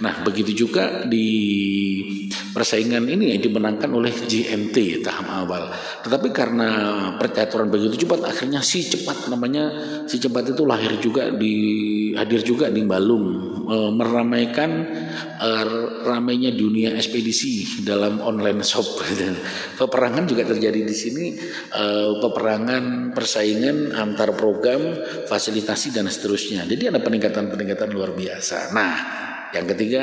Nah, 0.00 0.22
begitu 0.22 0.66
juga 0.66 1.04
di 1.04 1.28
persaingan 2.56 3.04
ini 3.04 3.36
yang 3.36 3.42
dimenangkan 3.42 3.90
oleh 3.92 4.14
JNT 4.14 5.04
tahap 5.04 5.26
awal. 5.28 5.68
Tetapi 6.06 6.28
karena 6.32 6.68
percaturan 7.20 7.68
begitu 7.68 8.06
cepat, 8.06 8.24
akhirnya 8.24 8.64
si 8.64 8.86
cepat 8.86 9.28
namanya 9.28 9.68
si 10.08 10.16
cepat 10.16 10.56
itu 10.56 10.62
lahir 10.64 10.96
juga 11.02 11.28
di 11.28 11.54
hadir 12.16 12.40
juga 12.40 12.72
di 12.72 12.80
Balung 12.86 13.26
e, 13.68 13.76
meramaikan 13.92 14.70
e, 15.36 15.50
ramainya 16.04 16.50
dunia 16.52 16.96
ekspedisi 16.96 17.84
dalam 17.84 18.18
online 18.24 18.64
shop. 18.64 19.04
Peperangan 19.80 20.24
juga 20.24 20.48
terjadi 20.48 20.80
di 20.82 20.96
sini. 20.96 21.26
E, 21.72 21.84
peperangan 22.20 23.12
persaingan 23.12 23.92
antar 23.92 24.32
program, 24.34 24.96
fasilitasi 25.28 25.92
dan 25.92 26.08
seterusnya. 26.08 26.64
Jadi 26.64 26.90
ada 26.90 27.00
peningkatan-peningkatan 27.00 27.92
luar 27.92 28.16
biasa. 28.16 28.72
Nah, 28.72 28.96
yang 29.52 29.66
ketiga 29.68 30.02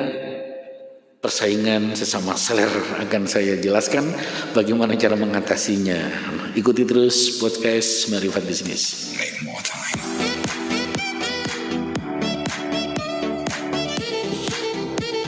persaingan 1.23 1.95
sesama 1.95 2.35
seller 2.35 2.67
akan 2.99 3.23
saya 3.31 3.55
jelaskan 3.55 4.11
bagaimana 4.51 4.99
cara 4.99 5.15
mengatasinya. 5.15 6.11
Ikuti 6.51 6.83
terus 6.83 7.39
podcast 7.39 8.11
Marifat 8.11 8.43
Bisnis. 8.43 9.15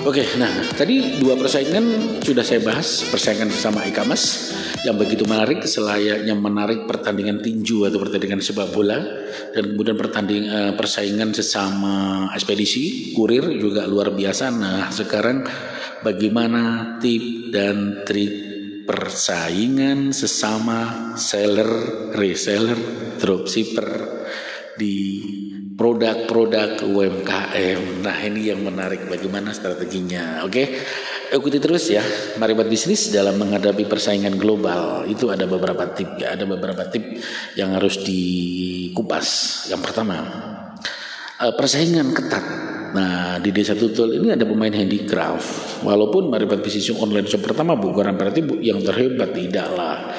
Oke, 0.05 0.21
nah 0.37 0.53
tadi 0.77 1.17
dua 1.17 1.33
persaingan 1.33 2.21
sudah 2.21 2.45
saya 2.45 2.61
bahas, 2.61 3.09
persaingan 3.09 3.49
sesama 3.49 3.81
e-commerce 3.89 4.53
yang 4.85 5.01
begitu 5.01 5.25
menarik, 5.25 5.65
selayaknya 5.65 6.37
menarik 6.37 6.85
pertandingan 6.85 7.41
tinju 7.41 7.89
atau 7.89 7.97
pertandingan 7.97 8.37
sepak 8.37 8.69
bola 8.69 9.01
dan 9.49 9.73
kemudian 9.73 9.97
pertanding 9.97 10.45
uh, 10.45 10.77
persaingan 10.77 11.33
sesama 11.33 12.29
ekspedisi, 12.37 13.17
kurir 13.17 13.49
juga 13.57 13.89
luar 13.89 14.13
biasa. 14.13 14.53
Nah, 14.53 14.93
sekarang 14.93 15.41
bagaimana 16.05 16.95
tip 17.01 17.49
dan 17.49 18.05
trik 18.05 18.33
persaingan 18.85 20.13
sesama 20.13 21.17
seller, 21.17 22.13
reseller, 22.13 22.77
dropshipper 23.17 23.89
di 24.77 25.01
produk-produk 25.75 26.87
UMKM. 26.87 27.99
Nah 27.99 28.17
ini 28.23 28.47
yang 28.47 28.63
menarik 28.63 29.11
bagaimana 29.11 29.51
strateginya. 29.51 30.47
Oke, 30.47 30.71
ikuti 31.35 31.59
terus 31.59 31.91
ya. 31.91 32.01
Mari 32.39 32.55
buat 32.55 32.71
bisnis 32.71 33.11
dalam 33.11 33.35
menghadapi 33.35 33.83
persaingan 33.83 34.39
global. 34.39 35.03
Itu 35.03 35.35
ada 35.35 35.43
beberapa 35.43 35.83
tip 35.91 36.15
ya, 36.15 36.39
ada 36.39 36.47
beberapa 36.47 36.87
tip 36.87 37.19
yang 37.59 37.75
harus 37.75 37.99
dikupas. 38.07 39.27
Yang 39.67 39.81
pertama, 39.83 40.15
eh, 41.43 41.53
persaingan 41.53 42.15
ketat. 42.15 42.45
Nah 42.95 43.35
di 43.43 43.51
desa 43.51 43.75
tutul 43.75 44.15
ini 44.15 44.31
ada 44.31 44.47
pemain 44.47 44.71
handicraft. 44.71 45.83
Walaupun 45.83 46.31
Maribat 46.31 46.63
bisnis 46.63 46.87
online 46.95 47.27
shop 47.27 47.43
pertama 47.43 47.75
bukan 47.75 48.15
berarti 48.15 48.39
yang 48.63 48.79
terhebat 48.79 49.35
tidaklah 49.35 50.15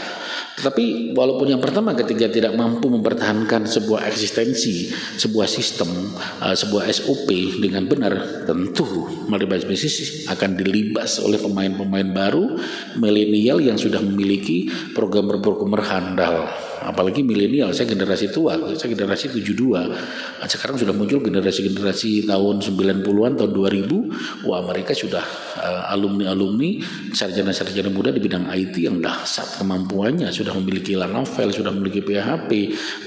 tetapi 0.57 1.13
walaupun 1.13 1.53
yang 1.53 1.61
pertama 1.61 1.93
ketika 1.93 2.33
tidak 2.33 2.57
mampu 2.57 2.89
mempertahankan 2.89 3.69
sebuah 3.69 4.09
eksistensi, 4.09 4.89
sebuah 5.21 5.45
sistem, 5.45 6.17
uh, 6.41 6.57
sebuah 6.57 6.89
SOP 6.89 7.61
dengan 7.61 7.85
benar, 7.85 8.47
tentu 8.49 9.05
Maribas 9.29 9.69
Bisnis 9.69 10.25
akan 10.25 10.57
dilibas 10.57 11.21
oleh 11.21 11.37
pemain-pemain 11.37 12.09
baru, 12.09 12.57
milenial 12.97 13.61
yang 13.61 13.77
sudah 13.77 14.01
memiliki 14.01 14.73
program-program 14.97 15.77
handal 15.85 16.49
apalagi 16.87 17.27
milenial 17.27 17.75
saya 17.75 17.91
generasi 17.91 18.31
tua 18.31 18.55
saya 18.79 18.95
generasi 18.95 19.35
72 19.35 19.67
nah, 19.67 20.47
sekarang 20.47 20.79
sudah 20.79 20.95
muncul 20.95 21.19
generasi-generasi 21.19 22.31
tahun 22.31 22.63
90-an 22.63 23.33
tahun 23.35 23.51
2000 23.51 24.47
wah 24.47 24.63
mereka 24.63 24.95
sudah 24.95 25.25
uh, 25.59 25.93
alumni-alumni 25.93 26.79
sarjana-sarjana 27.11 27.91
muda 27.91 28.13
di 28.13 28.21
bidang 28.23 28.47
IT 28.53 28.77
yang 28.77 29.01
dahsyat 29.01 29.61
kemampuannya. 29.61 30.29
Sudah 30.31 30.53
memiliki 30.57 30.95
novel 30.97 31.49
sudah 31.53 31.73
memiliki 31.73 32.05
PHP 32.05 32.51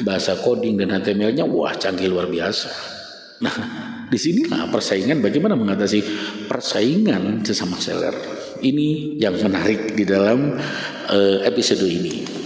bahasa 0.04 0.40
coding 0.40 0.80
dan 0.80 0.94
HTML-nya. 0.96 1.46
Wah 1.46 1.76
canggih 1.76 2.10
luar 2.10 2.28
biasa. 2.28 2.70
Nah 3.40 3.56
di 4.10 4.18
sinilah 4.18 4.68
persaingan 4.68 5.22
bagaimana 5.22 5.56
mengatasi 5.56 6.00
persaingan 6.50 7.46
sesama 7.46 7.78
seller. 7.78 8.16
Ini 8.60 9.16
yang 9.16 9.40
menarik 9.40 9.96
di 9.96 10.04
dalam 10.04 10.52
uh, 11.08 11.38
episode 11.48 11.80
ini 11.88 12.39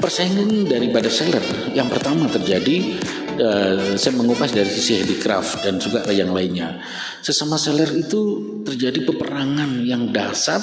persaingan 0.00 0.66
daripada 0.66 1.06
seller 1.12 1.42
yang 1.76 1.86
pertama 1.86 2.26
terjadi 2.26 2.98
uh, 3.38 3.94
saya 3.94 4.14
mengupas 4.18 4.50
dari 4.50 4.70
sisi 4.70 4.98
handicraft 4.98 5.62
dan 5.62 5.78
juga 5.78 6.02
yang 6.10 6.34
lainnya. 6.34 6.82
Sesama 7.22 7.54
seller 7.60 7.90
itu 7.94 8.20
terjadi 8.66 9.04
peperangan 9.06 9.84
yang 9.86 10.10
dasar, 10.10 10.58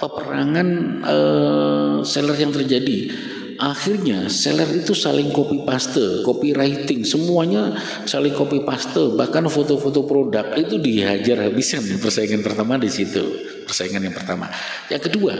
peperangan 0.00 0.68
uh, 1.04 1.96
seller 2.06 2.36
yang 2.36 2.52
terjadi 2.52 3.12
akhirnya 3.56 4.28
seller 4.28 4.68
itu 4.68 4.92
saling 4.92 5.32
copy 5.32 5.64
paste, 5.64 6.22
copywriting, 6.22 7.02
semuanya 7.02 7.72
saling 8.04 8.36
copy 8.36 8.62
paste, 8.62 9.16
bahkan 9.16 9.48
foto-foto 9.48 10.04
produk 10.04 10.52
itu 10.60 10.76
dihajar 10.76 11.48
habisan 11.48 11.82
persaingan 11.96 12.44
pertama 12.44 12.76
di 12.76 12.92
situ. 12.92 13.55
Persaingan 13.66 13.98
yang 14.06 14.14
pertama. 14.14 14.46
Yang 14.86 15.10
kedua, 15.10 15.34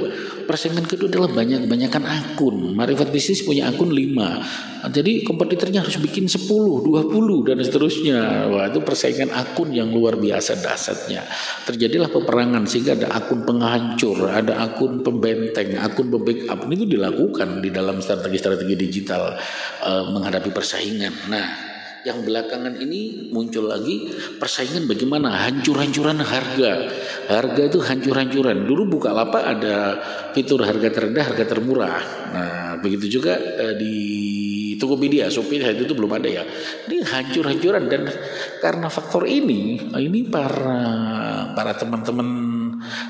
persaingan 0.50 0.82
kedua 0.82 1.06
adalah 1.06 1.30
banyak-banyakan 1.30 2.02
akun. 2.02 2.74
Marifat 2.74 3.14
bisnis 3.14 3.46
punya 3.46 3.70
akun 3.70 3.94
5. 3.94 4.90
Jadi 4.90 5.22
kompetitornya 5.22 5.86
harus 5.86 5.94
bikin 6.02 6.26
10, 6.26 6.50
20 6.50 7.46
dan 7.46 7.62
seterusnya. 7.62 8.50
Wah, 8.50 8.66
itu 8.66 8.82
persaingan 8.82 9.30
akun 9.30 9.70
yang 9.70 9.94
luar 9.94 10.18
biasa 10.18 10.58
dasarnya. 10.58 11.22
Terjadilah 11.70 12.10
peperangan 12.10 12.66
sehingga 12.66 12.98
ada 12.98 13.14
akun 13.14 13.46
penghancur, 13.46 14.26
ada 14.26 14.58
akun 14.58 15.06
pembenteng, 15.06 15.78
akun 15.78 16.10
pembackup. 16.10 16.66
Itu 16.66 16.82
dilakukan 16.82 17.62
di 17.62 17.70
dalam 17.70 18.02
strategi-strategi 18.02 18.74
digital 18.74 19.38
uh, 19.86 20.04
menghadapi 20.10 20.50
persaingan. 20.50 21.30
Nah, 21.30 21.75
yang 22.06 22.22
belakangan 22.22 22.78
ini 22.78 23.26
muncul 23.34 23.66
lagi 23.66 24.14
persaingan 24.38 24.86
bagaimana 24.86 25.50
hancur-hancuran 25.50 26.22
harga. 26.22 26.72
Harga 27.26 27.62
itu 27.66 27.82
hancur-hancuran. 27.82 28.62
Dulu 28.62 28.86
buka 28.86 29.10
lapak 29.10 29.42
ada 29.42 29.98
fitur 30.30 30.62
harga 30.62 30.86
terendah, 30.86 31.34
harga 31.34 31.44
termurah. 31.50 31.98
Nah, 32.30 32.70
begitu 32.78 33.18
juga 33.18 33.34
uh, 33.34 33.74
di 33.74 33.96
Tokopedia, 34.78 35.26
Shopee 35.32 35.58
itu 35.58 35.82
tuh 35.88 35.96
belum 35.98 36.14
ada 36.14 36.28
ya. 36.30 36.44
Ini 36.86 37.02
hancur-hancuran 37.02 37.90
dan 37.90 38.06
karena 38.62 38.86
faktor 38.86 39.26
ini, 39.26 39.90
ini 39.98 40.20
para 40.30 40.78
para 41.56 41.72
teman-teman 41.74 42.55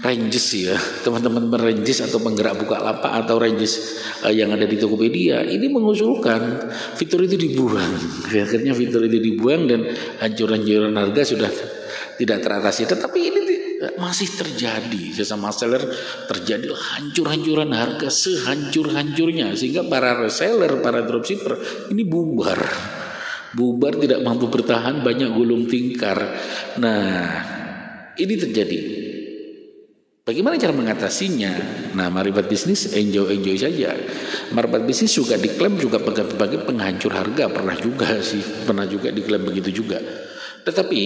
ranges 0.02 0.46
ya. 0.54 0.76
Teman-teman 1.04 1.52
ranges 1.56 2.04
atau 2.04 2.18
penggerak 2.22 2.58
buka 2.60 2.80
lapak 2.80 3.12
atau 3.24 3.40
ranges 3.40 4.02
uh, 4.22 4.32
yang 4.32 4.52
ada 4.52 4.64
di 4.64 4.76
Tokopedia 4.78 5.44
ini 5.46 5.66
mengusulkan 5.70 6.70
fitur 6.98 7.24
itu 7.24 7.36
dibuang. 7.38 7.92
Akhirnya 8.46 8.72
fitur 8.72 9.06
itu 9.06 9.18
dibuang 9.18 9.68
dan 9.70 9.86
hancur-hancuran 10.22 10.94
harga 10.94 11.22
sudah 11.22 11.50
tidak 12.16 12.38
teratasi. 12.42 12.88
Tetapi 12.88 13.20
ini 13.20 13.40
masih 13.96 14.28
terjadi. 14.32 15.12
Sesama 15.12 15.52
seller 15.52 15.82
terjadi 16.28 16.72
hancur-hancuran 16.72 17.70
harga 17.76 18.08
sehancur-hancurnya 18.08 19.52
sehingga 19.52 19.84
para 19.84 20.16
reseller 20.16 20.80
para 20.80 21.04
dropshipper 21.04 21.56
ini 21.92 22.02
bubar. 22.04 22.60
Bubar 23.56 23.96
tidak 23.96 24.20
mampu 24.20 24.52
bertahan 24.52 25.00
banyak 25.00 25.32
gulung 25.32 25.64
tingkar. 25.64 26.36
Nah 26.76 27.24
ini 28.16 28.34
terjadi 28.36 28.78
Bagaimana 30.26 30.58
cara 30.58 30.74
mengatasinya? 30.74 31.54
Nah, 31.94 32.10
marifat 32.10 32.50
bisnis 32.50 32.90
enjoy-enjoy 32.90 33.62
saja. 33.62 33.94
Marifat 34.50 34.82
bisnis 34.82 35.14
juga 35.14 35.38
diklaim 35.38 35.78
juga 35.78 36.02
sebagai 36.02 36.66
penghancur 36.66 37.14
harga, 37.14 37.46
pernah 37.46 37.78
juga 37.78 38.18
sih, 38.18 38.42
pernah 38.66 38.90
juga 38.90 39.14
diklaim 39.14 39.46
begitu 39.46 39.86
juga. 39.86 40.02
Tetapi 40.66 41.02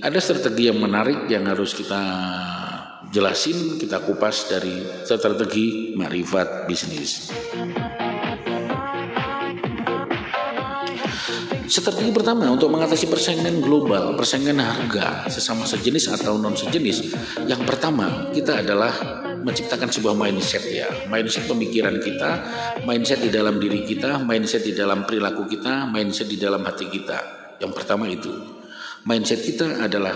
ada 0.00 0.16
strategi 0.24 0.72
yang 0.72 0.80
menarik 0.80 1.28
yang 1.28 1.44
harus 1.44 1.76
kita 1.76 2.00
jelasin, 3.12 3.76
kita 3.76 4.00
kupas 4.00 4.48
dari 4.48 5.04
strategi 5.04 5.92
marifat 5.92 6.64
bisnis. 6.64 7.28
Strategi 11.66 12.14
pertama 12.14 12.46
untuk 12.46 12.70
mengatasi 12.70 13.10
persaingan 13.10 13.58
global, 13.58 14.14
persaingan 14.14 14.62
harga 14.62 15.26
sesama 15.26 15.66
sejenis 15.66 16.14
atau 16.14 16.38
non 16.38 16.54
sejenis. 16.54 17.10
Yang 17.42 17.62
pertama 17.66 18.30
kita 18.30 18.62
adalah 18.62 18.94
menciptakan 19.42 19.90
sebuah 19.90 20.14
mindset 20.14 20.62
ya, 20.70 20.86
mindset 21.10 21.50
pemikiran 21.50 21.98
kita, 21.98 22.30
mindset 22.86 23.18
di 23.18 23.34
dalam 23.34 23.58
diri 23.58 23.82
kita, 23.82 24.22
mindset 24.22 24.62
di 24.62 24.78
dalam 24.78 25.02
perilaku 25.02 25.50
kita, 25.50 25.90
mindset 25.90 26.30
di 26.30 26.38
dalam 26.38 26.62
hati 26.62 26.86
kita. 26.86 27.18
Yang 27.58 27.72
pertama 27.74 28.06
itu, 28.06 28.30
mindset 29.02 29.42
kita 29.42 29.82
adalah 29.82 30.14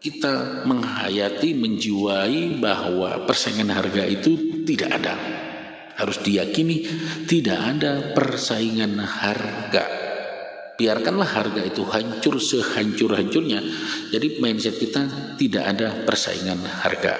kita 0.00 0.64
menghayati, 0.64 1.60
menjiwai 1.60 2.56
bahwa 2.56 3.28
persaingan 3.28 3.68
harga 3.68 4.00
itu 4.08 4.64
tidak 4.64 4.96
ada. 4.96 5.14
Harus 5.98 6.24
diyakini 6.24 6.88
tidak 7.26 7.58
ada 7.58 8.14
persaingan 8.16 8.96
harga 9.02 10.07
biarkanlah 10.78 11.26
harga 11.26 11.62
itu 11.66 11.82
hancur 11.82 12.38
sehancur-hancurnya. 12.38 13.60
Jadi 14.14 14.38
mindset 14.38 14.78
kita 14.78 15.34
tidak 15.34 15.64
ada 15.66 16.06
persaingan 16.06 16.62
harga. 16.62 17.18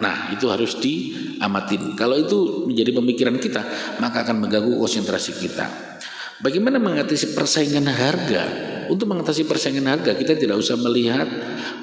Nah, 0.00 0.32
itu 0.32 0.48
harus 0.48 0.80
diamatin. 0.80 1.92
Kalau 1.98 2.16
itu 2.16 2.64
menjadi 2.64 2.94
pemikiran 2.96 3.36
kita, 3.36 3.60
maka 4.00 4.24
akan 4.24 4.46
mengganggu 4.46 4.78
konsentrasi 4.80 5.36
kita. 5.36 5.68
Bagaimana 6.40 6.80
mengatasi 6.80 7.36
persaingan 7.36 7.84
harga? 7.84 8.42
Untuk 8.88 9.12
mengatasi 9.12 9.44
persaingan 9.44 9.92
harga, 9.92 10.16
kita 10.16 10.34
tidak 10.40 10.56
usah 10.56 10.80
melihat 10.80 11.28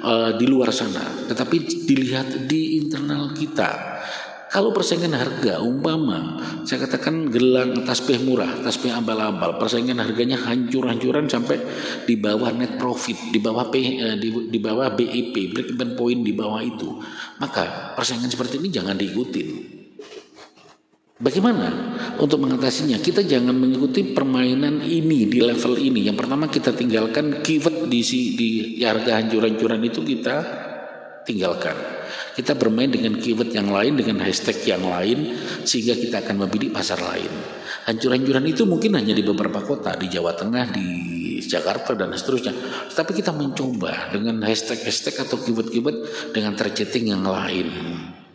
uh, 0.02 0.34
di 0.34 0.50
luar 0.50 0.74
sana, 0.74 1.30
tetapi 1.30 1.86
dilihat 1.86 2.50
di 2.50 2.82
internal 2.82 3.32
kita. 3.38 4.02
Kalau 4.48 4.72
persaingan 4.72 5.12
harga 5.12 5.60
umpama 5.60 6.40
saya 6.64 6.84
katakan 6.84 7.32
gelang 7.32 7.84
tasbih 7.88 8.20
murah, 8.24 8.60
tasbih 8.64 8.92
abal-abal, 8.92 9.56
persaingan 9.56 10.04
harganya 10.04 10.36
hancur-hancuran 10.40 11.28
sampai 11.28 11.64
di 12.04 12.20
bawah 12.20 12.52
net 12.52 12.76
profit, 12.76 13.32
di 13.32 13.40
bawah 13.40 13.68
P, 13.72 13.76
eh, 13.80 14.16
di, 14.20 14.52
di 14.52 14.60
bawah 14.60 14.92
BIP, 14.92 15.56
break 15.56 15.68
even 15.76 15.96
point 15.96 16.24
di 16.24 16.32
bawah 16.36 16.60
itu. 16.60 17.00
Maka 17.40 17.96
persaingan 17.96 18.28
seperti 18.28 18.60
ini 18.60 18.68
jangan 18.68 18.96
diikutin. 19.00 19.48
Bagaimana 21.18 21.68
untuk 22.22 22.44
mengatasinya? 22.44 23.02
Kita 23.02 23.26
jangan 23.26 23.58
mengikuti 23.58 24.14
permainan 24.14 24.86
ini 24.86 25.26
di 25.26 25.40
level 25.42 25.74
ini. 25.82 26.06
Yang 26.06 26.24
pertama 26.24 26.46
kita 26.46 26.78
tinggalkan 26.78 27.42
keyword 27.42 27.90
di 27.90 28.02
di 28.38 28.50
harga 28.86 29.18
hancur-hancuran 29.18 29.82
itu 29.82 30.06
kita 30.06 30.36
tinggalkan. 31.26 31.97
Kita 32.38 32.54
bermain 32.54 32.86
dengan 32.86 33.18
keyword 33.18 33.50
yang 33.50 33.74
lain, 33.74 33.98
dengan 33.98 34.22
hashtag 34.22 34.62
yang 34.70 34.86
lain, 34.86 35.34
sehingga 35.66 35.98
kita 35.98 36.22
akan 36.22 36.46
membidik 36.46 36.70
pasar 36.70 37.02
lain. 37.02 37.34
Hancur-hancuran 37.90 38.46
itu 38.46 38.62
mungkin 38.70 38.94
hanya 38.94 39.18
di 39.18 39.26
beberapa 39.26 39.58
kota, 39.66 39.98
di 39.98 40.06
Jawa 40.06 40.38
Tengah, 40.38 40.70
di 40.70 40.86
Jakarta, 41.42 41.98
dan 41.98 42.14
seterusnya. 42.14 42.54
Tapi 42.94 43.18
kita 43.18 43.34
mencoba 43.34 44.14
dengan 44.14 44.38
hashtag-hashtag 44.46 45.18
atau 45.26 45.42
keyword-keyword 45.42 46.30
dengan 46.30 46.54
targeting 46.54 47.10
yang 47.10 47.26
lain. 47.26 47.74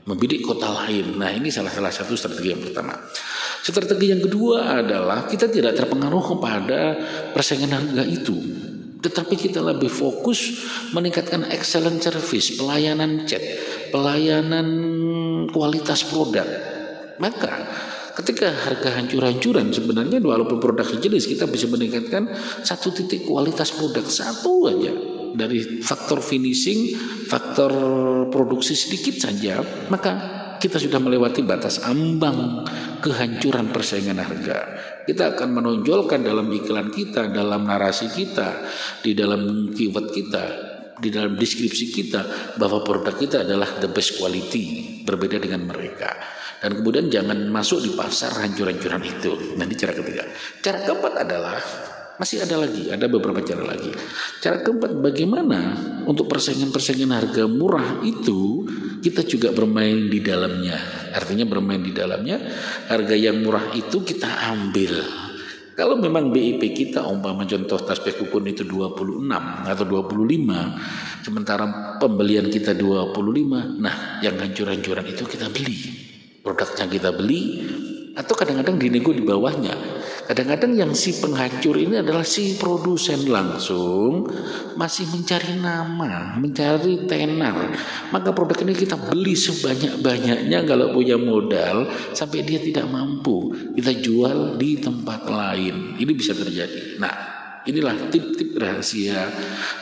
Membidik 0.03 0.43
kota 0.43 0.67
lain. 0.83 1.15
Nah 1.15 1.31
ini 1.31 1.55
salah, 1.55 1.71
salah 1.71 1.95
satu 1.95 2.19
strategi 2.19 2.51
yang 2.51 2.59
pertama. 2.59 2.99
Strategi 3.63 4.11
yang 4.11 4.19
kedua 4.19 4.83
adalah 4.83 5.31
kita 5.31 5.47
tidak 5.47 5.79
terpengaruh 5.79 6.35
kepada 6.35 6.81
persaingan 7.31 7.71
harga 7.71 8.03
itu 8.03 8.62
tetapi 9.03 9.35
kita 9.35 9.59
lebih 9.59 9.91
fokus 9.91 10.63
meningkatkan 10.95 11.51
excellent 11.51 11.99
service, 11.99 12.55
pelayanan 12.55 13.27
chat, 13.27 13.43
pelayanan 13.91 14.69
kualitas 15.51 16.07
produk. 16.07 16.47
Maka 17.19 17.67
ketika 18.15 18.55
harga 18.55 18.95
hancur-hancuran 18.95 19.75
sebenarnya 19.75 20.23
walaupun 20.23 20.63
produk 20.63 20.87
sejenis 20.87 21.27
kita 21.27 21.51
bisa 21.51 21.67
meningkatkan 21.67 22.31
satu 22.63 22.95
titik 22.95 23.27
kualitas 23.27 23.75
produk 23.75 24.05
satu 24.07 24.71
aja 24.71 24.93
dari 25.33 25.81
faktor 25.81 26.21
finishing, 26.21 26.95
faktor 27.27 27.73
produksi 28.29 28.77
sedikit 28.77 29.17
saja, 29.17 29.65
maka 29.89 30.42
kita 30.63 30.79
sudah 30.79 31.03
melewati 31.03 31.43
batas 31.43 31.83
ambang 31.83 32.63
kehancuran 33.03 33.75
persaingan 33.75 34.23
harga. 34.23 34.59
Kita 35.03 35.35
akan 35.35 35.59
menonjolkan 35.59 36.23
dalam 36.23 36.47
iklan 36.55 36.95
kita, 36.95 37.27
dalam 37.35 37.67
narasi 37.67 38.07
kita, 38.15 38.63
di 39.03 39.11
dalam 39.11 39.75
keyword 39.75 40.15
kita, 40.15 40.45
di 41.03 41.11
dalam 41.11 41.35
deskripsi 41.35 41.87
kita 41.91 42.21
bahwa 42.63 42.87
produk 42.87 43.19
kita 43.19 43.43
adalah 43.43 43.83
the 43.83 43.91
best 43.91 44.23
quality, 44.23 45.03
berbeda 45.03 45.43
dengan 45.43 45.67
mereka. 45.67 46.15
Dan 46.63 46.79
kemudian 46.79 47.11
jangan 47.11 47.43
masuk 47.51 47.83
di 47.83 47.91
pasar 47.99 48.39
hancur-hancuran 48.39 49.03
itu. 49.03 49.59
Nanti 49.59 49.75
cara 49.75 49.99
ketiga. 49.99 50.23
Cara 50.63 50.79
keempat 50.87 51.27
adalah 51.27 51.59
masih 52.23 52.47
ada 52.47 52.55
lagi, 52.63 52.87
ada 52.87 53.11
beberapa 53.11 53.43
cara 53.43 53.67
lagi. 53.67 53.91
Cara 54.39 54.63
keempat, 54.63 54.95
bagaimana 54.95 55.75
untuk 56.07 56.31
persaingan-persaingan 56.31 57.11
harga 57.11 57.51
murah 57.51 57.99
itu 58.07 58.63
kita 59.03 59.27
juga 59.27 59.51
bermain 59.51 60.07
di 60.07 60.23
dalamnya. 60.23 60.79
Artinya 61.13 61.45
bermain 61.45 61.83
di 61.83 61.91
dalamnya, 61.91 62.39
harga 62.87 63.19
yang 63.19 63.43
murah 63.43 63.75
itu 63.75 64.01
kita 64.07 64.31
ambil. 64.55 65.03
Kalau 65.73 65.97
memang 65.97 66.31
BIP 66.31 66.77
kita 66.77 67.03
umpama 67.09 67.49
contoh 67.49 67.81
tasbih 67.81 68.15
kupon 68.21 68.45
itu 68.47 68.63
26 68.63 69.25
atau 69.67 69.85
25, 69.89 71.25
sementara 71.25 71.97
pembelian 71.99 72.47
kita 72.47 72.77
25, 72.77 73.81
nah 73.81 74.21
yang 74.23 74.37
hancur-hancuran 74.37 75.11
itu 75.11 75.25
kita 75.27 75.49
beli. 75.49 75.81
Produknya 76.45 76.87
kita 76.87 77.11
beli, 77.17 77.65
atau 78.13 78.35
kadang-kadang 78.37 78.77
dinego 78.77 79.17
di 79.17 79.25
bawahnya. 79.25 79.73
Kadang-kadang 80.23 80.73
yang 80.79 80.93
si 80.95 81.19
penghancur 81.19 81.75
ini 81.75 81.99
adalah 81.99 82.23
si 82.23 82.55
produsen 82.55 83.27
langsung 83.27 84.31
masih 84.79 85.11
mencari 85.11 85.59
nama, 85.59 86.39
mencari 86.39 87.05
tenar. 87.11 87.75
Maka 88.15 88.31
produk 88.31 88.63
ini 88.63 88.75
kita 88.79 88.95
beli 88.97 89.35
sebanyak-banyaknya 89.35 90.63
kalau 90.63 90.95
punya 90.95 91.19
modal 91.19 91.91
sampai 92.15 92.47
dia 92.47 92.63
tidak 92.63 92.87
mampu. 92.87 93.51
Kita 93.75 93.93
jual 93.99 94.57
di 94.57 94.79
tempat 94.79 95.27
lain. 95.27 95.99
Ini 95.99 96.13
bisa 96.15 96.33
terjadi. 96.39 97.03
Nah, 97.03 97.33
Inilah 97.63 98.11
tip-tip 98.11 98.59
rahasia 98.59 99.31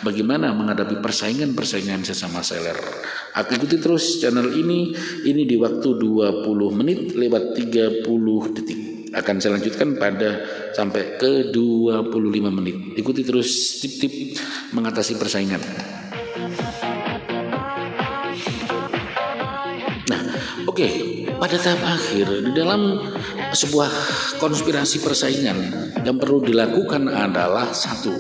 bagaimana 0.04 0.52
menghadapi 0.52 1.00
persaingan-persaingan 1.00 2.04
sesama 2.04 2.44
seller. 2.44 2.76
Aku 3.32 3.56
ikuti 3.56 3.80
terus 3.80 4.20
channel 4.20 4.52
ini, 4.52 4.92
ini 5.24 5.48
di 5.48 5.56
waktu 5.56 5.96
20 5.96 6.44
menit 6.76 7.16
lewat 7.16 7.56
30 7.56 8.04
detik. 8.52 8.89
Akan 9.10 9.42
saya 9.42 9.58
lanjutkan 9.58 9.98
pada 9.98 10.38
sampai 10.70 11.18
ke 11.18 11.50
25 11.50 12.14
menit. 12.54 12.76
Ikuti 12.94 13.26
terus 13.26 13.82
tip-tip 13.82 14.38
mengatasi 14.70 15.18
persaingan. 15.18 15.58
Nah, 20.06 20.22
oke, 20.66 20.78
okay. 20.78 20.92
pada 21.42 21.56
tahap 21.58 21.82
akhir 21.98 22.26
di 22.46 22.52
dalam 22.54 23.02
sebuah 23.50 23.90
konspirasi 24.38 25.02
persaingan 25.02 25.58
yang 26.06 26.16
perlu 26.22 26.46
dilakukan 26.46 27.10
adalah 27.10 27.74
satu 27.74 28.14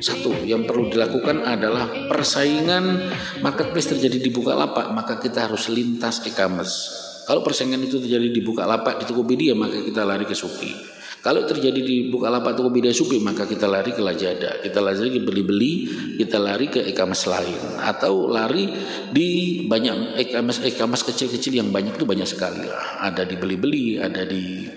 satu 0.00 0.44
yang 0.44 0.68
perlu 0.68 0.92
dilakukan 0.92 1.44
adalah 1.44 1.88
persaingan 2.08 3.08
marketplace 3.40 3.96
terjadi 3.96 4.18
di 4.20 4.30
Bukalapak 4.32 4.92
maka 4.92 5.16
kita 5.20 5.48
harus 5.48 5.72
lintas 5.72 6.20
e-commerce 6.28 7.05
kalau 7.26 7.42
persaingan 7.42 7.82
itu 7.82 7.98
terjadi 7.98 8.30
di 8.30 8.40
Bukalapak 8.40 9.02
di 9.02 9.04
Tokopedia 9.04 9.52
maka 9.58 9.82
kita 9.82 10.06
lari 10.06 10.24
ke 10.24 10.32
Shopee 10.32 10.96
kalau 11.26 11.42
terjadi 11.42 11.82
di 11.82 12.06
Bukalapak 12.06 12.54
Tokopedia 12.54 12.94
Shopee 12.94 13.18
maka 13.18 13.50
kita 13.50 13.66
lari 13.66 13.90
ke 13.90 13.98
Lazada, 13.98 14.62
kita 14.62 14.78
lari 14.78 15.10
ke 15.10 15.18
beli-beli, 15.18 15.90
kita 16.22 16.38
lari 16.38 16.70
ke 16.70 16.86
e-commerce 16.86 17.26
lain. 17.26 17.82
Atau 17.82 18.30
lari 18.30 18.70
di 19.10 19.58
banyak 19.66 20.22
e-commerce 20.22 20.62
e-commerce 20.62 21.02
kecil-kecil 21.02 21.58
yang 21.58 21.74
banyak 21.74 21.98
itu 21.98 22.06
banyak 22.06 22.30
sekali 22.30 22.62
lah. 22.62 23.02
Ada 23.10 23.26
di 23.26 23.34
beli-beli, 23.42 23.98
ada 23.98 24.22
di 24.22 24.70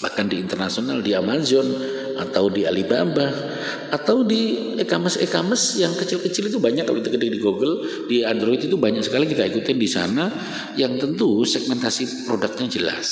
bahkan 0.00 0.32
di 0.32 0.40
internasional 0.40 1.04
di 1.04 1.12
Amazon 1.12 1.68
atau 2.20 2.52
di 2.52 2.68
Alibaba. 2.68 3.28
Atau 3.90 4.22
di 4.22 4.76
e-commerce 4.78 5.18
e-commerce 5.18 5.80
yang 5.80 5.96
kecil-kecil 5.96 6.52
itu 6.52 6.58
banyak. 6.60 6.84
Kalau 6.84 7.00
kita 7.00 7.16
di 7.16 7.40
Google 7.40 8.06
di 8.06 8.22
Android 8.22 8.60
itu 8.60 8.76
banyak 8.76 9.02
sekali 9.02 9.24
kita 9.26 9.48
ikutin 9.48 9.78
di 9.80 9.88
sana. 9.88 10.28
Yang 10.76 11.08
tentu 11.08 11.42
segmentasi 11.42 12.28
produknya 12.28 12.68
jelas. 12.68 13.08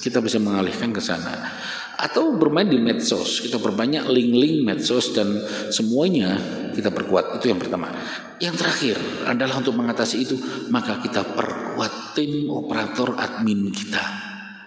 Kita 0.00 0.24
bisa 0.24 0.40
mengalihkan 0.40 0.90
ke 0.90 1.02
sana. 1.04 1.52
Atau 1.96 2.36
bermain 2.36 2.68
di 2.68 2.80
medsos. 2.80 3.44
Kita 3.44 3.60
perbanyak 3.60 4.08
link-link 4.08 4.64
medsos 4.64 5.12
dan 5.12 5.40
semuanya 5.72 6.36
kita 6.72 6.92
perkuat. 6.92 7.40
Itu 7.40 7.52
yang 7.52 7.60
pertama. 7.60 7.92
Yang 8.36 8.56
terakhir 8.60 8.96
adalah 9.24 9.60
untuk 9.60 9.76
mengatasi 9.80 10.16
itu 10.20 10.36
maka 10.68 11.00
kita 11.00 11.24
perkuat 11.24 12.12
tim 12.12 12.52
operator 12.52 13.16
admin 13.16 13.72
kita. 13.72 14.04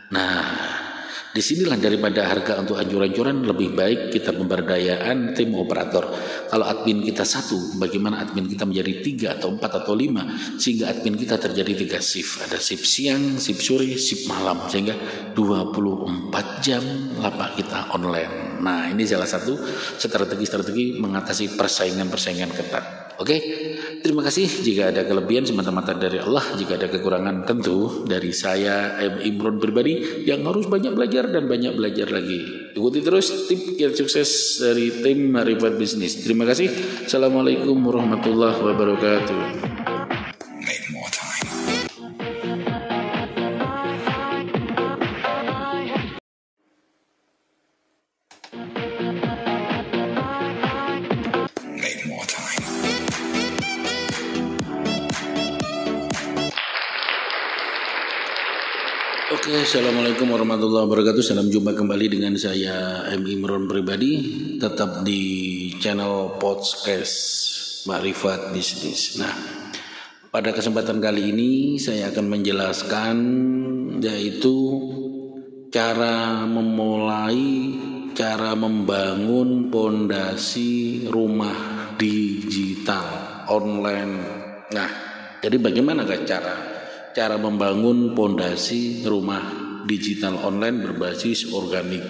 Nah 0.10 0.89
Di 1.30 1.46
sinilah 1.46 1.78
daripada 1.78 2.26
harga 2.26 2.58
untuk 2.58 2.82
anjuran-anjuran 2.82 3.46
lebih 3.46 3.78
baik 3.78 4.10
kita 4.10 4.34
pemberdayaan 4.34 5.38
tim 5.38 5.54
operator. 5.54 6.10
Kalau 6.50 6.66
admin 6.66 7.06
kita 7.06 7.22
satu, 7.22 7.78
bagaimana 7.78 8.26
admin 8.26 8.50
kita 8.50 8.66
menjadi 8.66 8.94
tiga 9.06 9.28
atau 9.38 9.54
empat 9.54 9.86
atau 9.86 9.94
lima 9.94 10.26
sehingga 10.58 10.90
admin 10.90 11.14
kita 11.14 11.38
terjadi 11.38 11.86
tiga 11.86 12.00
shift. 12.02 12.50
Ada 12.50 12.58
shift 12.58 12.82
siang, 12.82 13.38
shift 13.38 13.62
sore, 13.62 13.94
shift 13.94 14.26
malam 14.26 14.58
sehingga 14.74 14.98
24 15.38 16.66
jam 16.66 16.82
lapak 17.22 17.62
kita 17.62 17.94
online. 17.94 18.58
Nah 18.66 18.90
ini 18.90 19.06
salah 19.06 19.30
satu 19.30 19.54
strategi-strategi 20.02 20.98
mengatasi 20.98 21.54
persaingan-persaingan 21.54 22.52
ketat. 22.58 22.99
Oke, 23.20 23.36
terima 24.00 24.24
kasih. 24.24 24.48
Jika 24.48 24.96
ada 24.96 25.04
kelebihan 25.04 25.44
semata-mata 25.44 25.92
dari 25.92 26.24
Allah, 26.24 26.56
jika 26.56 26.80
ada 26.80 26.88
kekurangan 26.88 27.44
tentu 27.44 28.08
dari 28.08 28.32
saya. 28.32 28.96
Imron 29.28 29.60
pribadi 29.60 30.24
yang 30.24 30.48
harus 30.48 30.72
banyak 30.72 30.96
belajar 30.96 31.28
dan 31.28 31.52
banyak 31.52 31.76
belajar 31.76 32.08
lagi. 32.08 32.72
Ikuti 32.72 33.04
terus 33.04 33.52
tip 33.52 33.76
yang 33.76 33.92
sukses 33.92 34.64
dari 34.64 35.04
tim 35.04 35.36
Marifat 35.36 35.76
Bisnis. 35.76 36.24
Terima 36.24 36.48
kasih. 36.48 36.72
Assalamualaikum 37.04 37.76
warahmatullahi 37.84 38.56
wabarakatuh. 38.64 39.89
Assalamualaikum 59.50 60.30
warahmatullahi 60.30 60.86
wabarakatuh. 60.86 61.26
Salam 61.26 61.50
jumpa 61.50 61.74
kembali 61.74 62.06
dengan 62.06 62.38
saya 62.38 63.02
M. 63.18 63.26
Imron 63.26 63.66
pribadi, 63.66 64.22
tetap 64.62 65.02
di 65.02 65.74
channel 65.82 66.38
podcast 66.38 67.18
Marifat 67.90 68.54
Bisnis. 68.54 69.18
Nah, 69.18 69.34
pada 70.30 70.54
kesempatan 70.54 71.02
kali 71.02 71.34
ini 71.34 71.82
saya 71.82 72.14
akan 72.14 72.30
menjelaskan 72.30 73.16
yaitu 73.98 74.54
cara 75.74 76.46
memulai, 76.46 77.74
cara 78.14 78.54
membangun 78.54 79.74
pondasi 79.74 81.10
rumah 81.10 81.90
digital 81.98 83.50
online. 83.50 84.14
Nah, 84.78 84.90
jadi 85.42 85.58
bagaimana 85.58 86.06
cara 86.06 86.69
cara 87.14 87.36
membangun 87.42 88.14
pondasi 88.14 89.06
rumah 89.06 89.42
digital 89.86 90.38
online 90.46 90.86
berbasis 90.86 91.50
organik. 91.50 92.04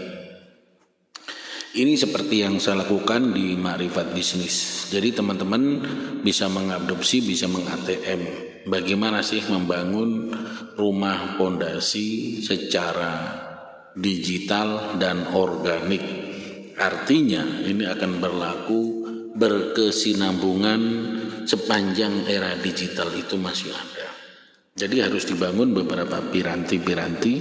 Ini 1.70 1.94
seperti 1.94 2.42
yang 2.42 2.58
saya 2.58 2.82
lakukan 2.82 3.30
di 3.30 3.54
Makrifat 3.54 4.12
Bisnis. 4.12 4.90
Jadi 4.90 5.14
teman-teman 5.14 5.64
bisa 6.26 6.50
mengadopsi, 6.50 7.22
bisa 7.22 7.46
meng-ATM. 7.46 8.22
Bagaimana 8.66 9.22
sih 9.22 9.46
membangun 9.46 10.34
rumah 10.74 11.38
pondasi 11.38 12.42
secara 12.42 13.38
digital 13.94 14.98
dan 14.98 15.30
organik. 15.32 16.02
Artinya 16.80 17.64
ini 17.64 17.86
akan 17.86 18.12
berlaku 18.18 18.82
berkesinambungan 19.38 20.82
sepanjang 21.46 22.26
era 22.26 22.58
digital 22.60 23.14
itu 23.14 23.38
masih 23.38 23.72
ada. 23.72 23.99
Jadi 24.80 25.04
harus 25.04 25.28
dibangun 25.28 25.76
beberapa 25.76 26.24
piranti-piranti, 26.24 27.34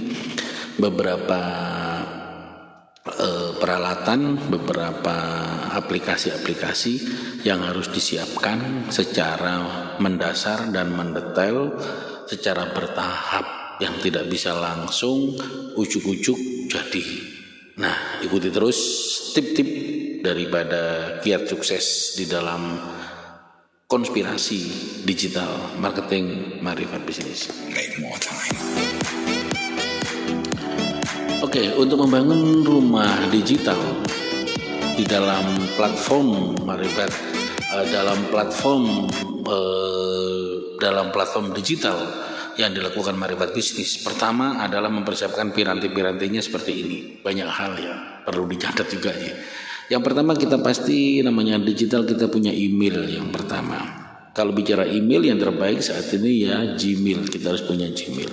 beberapa 0.75 1.41
eh, 3.07 3.51
peralatan, 3.55 4.51
beberapa 4.51 5.17
aplikasi-aplikasi 5.71 6.93
yang 7.47 7.63
harus 7.63 7.87
disiapkan 7.95 8.91
secara 8.91 9.63
mendasar 10.03 10.67
dan 10.75 10.91
mendetail, 10.91 11.79
secara 12.27 12.75
bertahap 12.75 13.79
yang 13.79 13.95
tidak 14.03 14.27
bisa 14.27 14.51
langsung 14.51 15.39
ujuk-ujuk 15.79 16.67
jadi. 16.67 17.07
Nah, 17.79 18.19
ikuti 18.19 18.51
terus 18.51 18.77
tip-tip 19.31 19.69
daripada 20.19 21.15
kiat 21.23 21.47
sukses 21.47 22.19
di 22.19 22.27
dalam 22.27 22.75
konspirasi 23.89 24.69
digital 25.01 25.49
marketing 25.81 26.61
marifat 26.61 27.01
bisnis. 27.09 27.49
Oke, 31.41 31.41
okay, 31.41 31.67
untuk 31.73 32.05
membangun 32.05 32.61
rumah 32.61 33.09
digital 33.33 33.81
di 34.93 35.01
dalam 35.09 35.41
platform 35.73 36.53
marifat 36.69 37.09
uh, 37.73 37.85
dalam 37.89 38.29
platform 38.29 39.09
uh, 39.49 40.77
dalam 40.77 41.09
platform 41.09 41.49
digital 41.57 41.97
yang 42.61 42.69
dilakukan 42.69 43.17
marifat 43.17 43.57
bisnis 43.57 44.05
pertama 44.05 44.61
adalah 44.61 44.93
mempersiapkan 44.93 45.49
piranti-pirantinya 45.49 46.45
seperti 46.45 46.71
ini. 46.77 46.97
Banyak 47.25 47.49
hal 47.49 47.73
ya 47.81 47.95
perlu 48.21 48.45
dicatat 48.45 48.85
juga 48.85 49.09
ya 49.17 49.33
yang 49.89 50.05
pertama 50.05 50.37
kita 50.37 50.61
pasti 50.61 51.25
namanya 51.25 51.57
digital 51.57 52.05
kita 52.05 52.29
punya 52.29 52.53
email 52.53 53.09
yang 53.09 53.33
pertama. 53.33 53.81
Kalau 54.37 54.53
bicara 54.53 54.85
email 54.85 55.25
yang 55.25 55.41
terbaik 55.41 55.81
saat 55.81 56.05
ini 56.13 56.45
ya 56.45 56.77
Gmail, 56.77 57.25
kita 57.25 57.49
harus 57.49 57.65
punya 57.65 57.89
Gmail. 57.89 58.29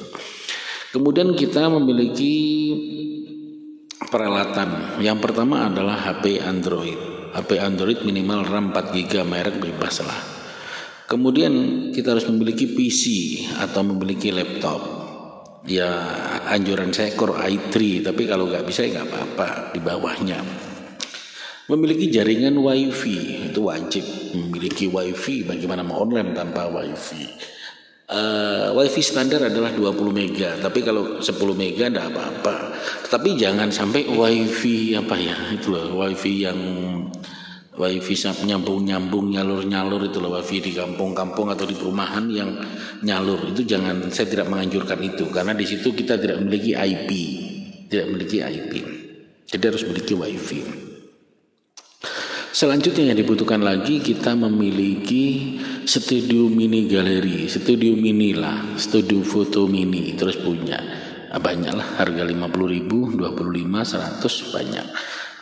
Kemudian 0.93 1.33
kita 1.33 1.73
memiliki 1.73 2.37
peralatan. 4.07 5.01
Yang 5.01 5.19
pertama 5.25 5.67
adalah 5.73 5.97
HP 5.97 6.45
Android. 6.45 7.01
HP 7.33 7.57
Android 7.57 8.05
minimal 8.05 8.45
RAM 8.45 8.77
4 8.77 8.93
GB 8.93 9.13
merek 9.25 9.57
bebas 9.57 10.05
lah. 10.05 10.21
Kemudian 11.09 11.89
kita 11.97 12.13
harus 12.13 12.29
memiliki 12.29 12.69
PC 12.69 13.05
atau 13.65 13.81
memiliki 13.81 14.29
laptop. 14.29 15.09
ya 15.67 15.91
anjuran 16.47 16.95
saya 16.95 17.11
Core 17.19 17.43
i3 17.43 18.07
tapi 18.07 18.23
kalau 18.31 18.47
nggak 18.47 18.71
bisa 18.71 18.87
ya 18.87 19.03
nggak 19.03 19.11
apa-apa 19.11 19.75
di 19.75 19.83
bawahnya 19.83 20.39
memiliki 21.71 22.11
jaringan 22.11 22.59
wifi. 22.59 23.51
Itu 23.51 23.67
wajib. 23.71 24.05
Memiliki 24.35 24.91
wifi. 24.91 25.47
Bagaimana 25.47 25.87
mau 25.87 26.03
online 26.03 26.35
tanpa 26.35 26.71
wifi? 26.71 27.27
Uh, 28.07 28.71
wifi 28.79 29.03
standar 29.03 29.51
adalah 29.51 29.75
20 29.75 29.99
mega. 30.15 30.55
Tapi 30.59 30.83
kalau 30.83 31.19
10 31.19 31.27
mega 31.59 31.91
tidak 31.91 32.11
apa-apa. 32.15 32.55
Tapi 33.07 33.35
jangan 33.39 33.71
sampai 33.71 34.07
wifi 34.07 34.95
apa 34.95 35.15
ya 35.19 35.35
itu 35.55 35.71
loh 35.71 35.95
wifi 36.03 36.47
yang 36.47 36.59
wifi 37.77 38.15
nyambung-nyambung 38.47 39.37
nyalur-nyalur 39.37 40.11
itu 40.11 40.19
loh 40.23 40.39
wifi 40.39 40.59
di 40.59 40.73
kampung-kampung 40.75 41.51
atau 41.51 41.67
di 41.67 41.75
perumahan 41.75 42.27
yang 42.31 42.51
nyalur. 43.03 43.43
Itu 43.51 43.67
jangan 43.67 44.07
saya 44.15 44.31
tidak 44.31 44.51
menganjurkan 44.51 45.03
itu. 45.03 45.27
Karena 45.35 45.55
di 45.55 45.67
situ 45.67 45.91
kita 45.91 46.19
tidak 46.19 46.39
memiliki 46.43 46.79
IP 46.79 47.11
tidak 47.87 48.07
memiliki 48.11 48.39
IP 48.43 48.73
jadi 49.47 49.65
harus 49.71 49.83
memiliki 49.87 50.15
wifi 50.19 50.61
selanjutnya 52.57 53.13
yang 53.13 53.19
dibutuhkan 53.21 53.61
lagi 53.61 54.01
kita 54.01 54.33
memiliki 54.33 55.61
studio 55.85 56.49
mini 56.49 56.89
galeri 56.89 57.45
studio 57.53 57.93
mini 57.93 58.33
lah 58.33 58.81
studio 58.81 59.21
foto 59.21 59.69
mini 59.69 60.17
terus 60.17 60.41
punya 60.41 60.81
ah, 61.29 61.37
banyak 61.37 61.77
lah 61.77 62.01
harga 62.01 62.25
50 62.25 62.33
ribu 62.73 63.13
25 63.13 64.25
100 64.25 64.55
banyak 64.57 64.87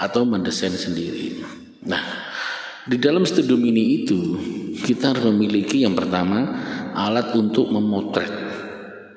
atau 0.02 0.26
mendesain 0.26 0.74
sendiri 0.74 1.62
Nah, 1.84 2.00
di 2.88 2.96
dalam 2.96 3.28
studio 3.28 3.60
mini 3.60 4.04
itu 4.04 4.20
kita 4.80 5.12
harus 5.12 5.28
memiliki 5.28 5.84
yang 5.84 5.92
pertama 5.92 6.48
alat 6.96 7.36
untuk 7.36 7.68
memotret. 7.68 8.32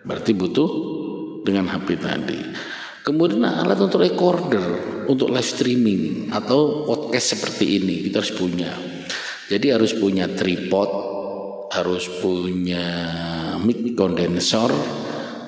Berarti 0.03 0.31
butuh 0.35 0.69
dengan 1.47 1.71
HP 1.71 1.87
tadi. 1.95 2.39
Kemudian 3.07 3.47
alat 3.47 3.79
untuk 3.79 4.03
recorder, 4.03 4.59
untuk 5.07 5.31
live 5.31 5.47
streaming 5.47 6.27
atau 6.27 6.83
podcast 6.83 7.39
seperti 7.39 7.79
ini 7.79 8.03
kita 8.03 8.19
harus 8.19 8.35
punya. 8.35 8.67
Jadi 9.47 9.71
harus 9.71 9.95
punya 9.95 10.27
tripod, 10.27 10.91
harus 11.71 12.03
punya 12.19 12.83
mic 13.63 13.95
condenser, 13.95 14.67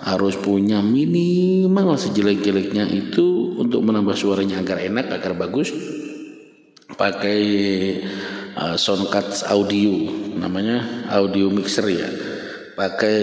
harus 0.07 0.39
punya 0.39 0.79
minimal 0.79 1.99
sejelek-jeleknya 1.99 2.87
itu 2.95 3.59
untuk 3.59 3.83
menambah 3.83 4.15
suaranya 4.15 4.63
agar 4.63 4.79
enak, 4.79 5.19
agar 5.19 5.35
bagus 5.35 5.75
pakai 6.95 7.43
uh, 8.55 8.79
soundcard 8.79 9.35
audio 9.51 10.07
namanya 10.39 11.07
audio 11.11 11.51
mixer 11.51 11.91
ya 11.91 12.28
pakai 12.79 13.19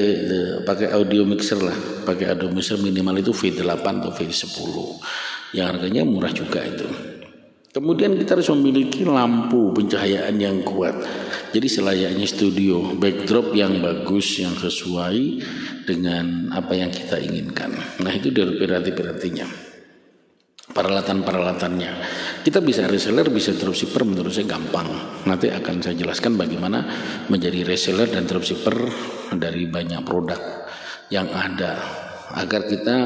pakai 0.68 0.92
audio 0.92 1.24
mixer 1.24 1.56
lah. 1.56 1.76
Pakai 2.04 2.36
audio 2.36 2.52
mixer 2.52 2.76
minimal 2.76 3.16
itu 3.24 3.32
V8 3.32 3.80
atau 3.80 4.12
V10 4.12 4.74
yang 5.56 5.72
harganya 5.72 6.04
murah 6.04 6.28
juga 6.28 6.60
itu. 6.60 6.84
Kemudian 7.72 8.16
kita 8.16 8.40
harus 8.40 8.48
memiliki 8.56 9.04
lampu 9.04 9.68
pencahayaan 9.72 10.36
yang 10.40 10.64
kuat. 10.64 10.96
Jadi 11.52 11.68
selayaknya 11.68 12.24
studio 12.24 12.96
backdrop 12.96 13.52
yang 13.52 13.80
bagus 13.80 14.40
yang 14.40 14.56
sesuai 14.56 15.44
dengan 15.84 16.52
apa 16.52 16.72
yang 16.72 16.88
kita 16.88 17.20
inginkan. 17.20 17.76
Nah 18.00 18.12
itu 18.12 18.32
dari 18.32 18.56
berarti-berartinya 18.60 19.65
peralatan-peralatannya. 20.76 21.92
Kita 22.44 22.60
bisa 22.60 22.84
reseller, 22.84 23.32
bisa 23.32 23.56
dropshipper 23.56 24.04
menurut 24.04 24.28
saya 24.28 24.44
gampang. 24.44 24.84
Nanti 25.24 25.48
akan 25.48 25.80
saya 25.80 25.96
jelaskan 25.96 26.36
bagaimana 26.36 26.84
menjadi 27.32 27.64
reseller 27.64 28.12
dan 28.12 28.28
dropshipper 28.28 28.76
dari 29.32 29.64
banyak 29.64 30.04
produk 30.04 30.68
yang 31.08 31.32
ada 31.32 32.04
agar 32.36 32.68
kita 32.68 32.96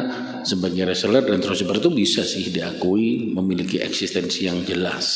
sebagai 0.42 0.90
reseller 0.90 1.22
dan 1.22 1.38
dropshipper 1.38 1.78
itu 1.78 1.90
bisa 1.94 2.26
sih 2.26 2.50
diakui 2.50 3.30
memiliki 3.30 3.78
eksistensi 3.78 4.50
yang 4.50 4.66
jelas. 4.66 5.06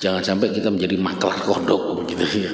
Jangan 0.00 0.24
sampai 0.24 0.48
kita 0.48 0.72
menjadi 0.72 0.96
maklar 0.96 1.36
kodok 1.44 2.00
begitu 2.00 2.48
ya. 2.48 2.52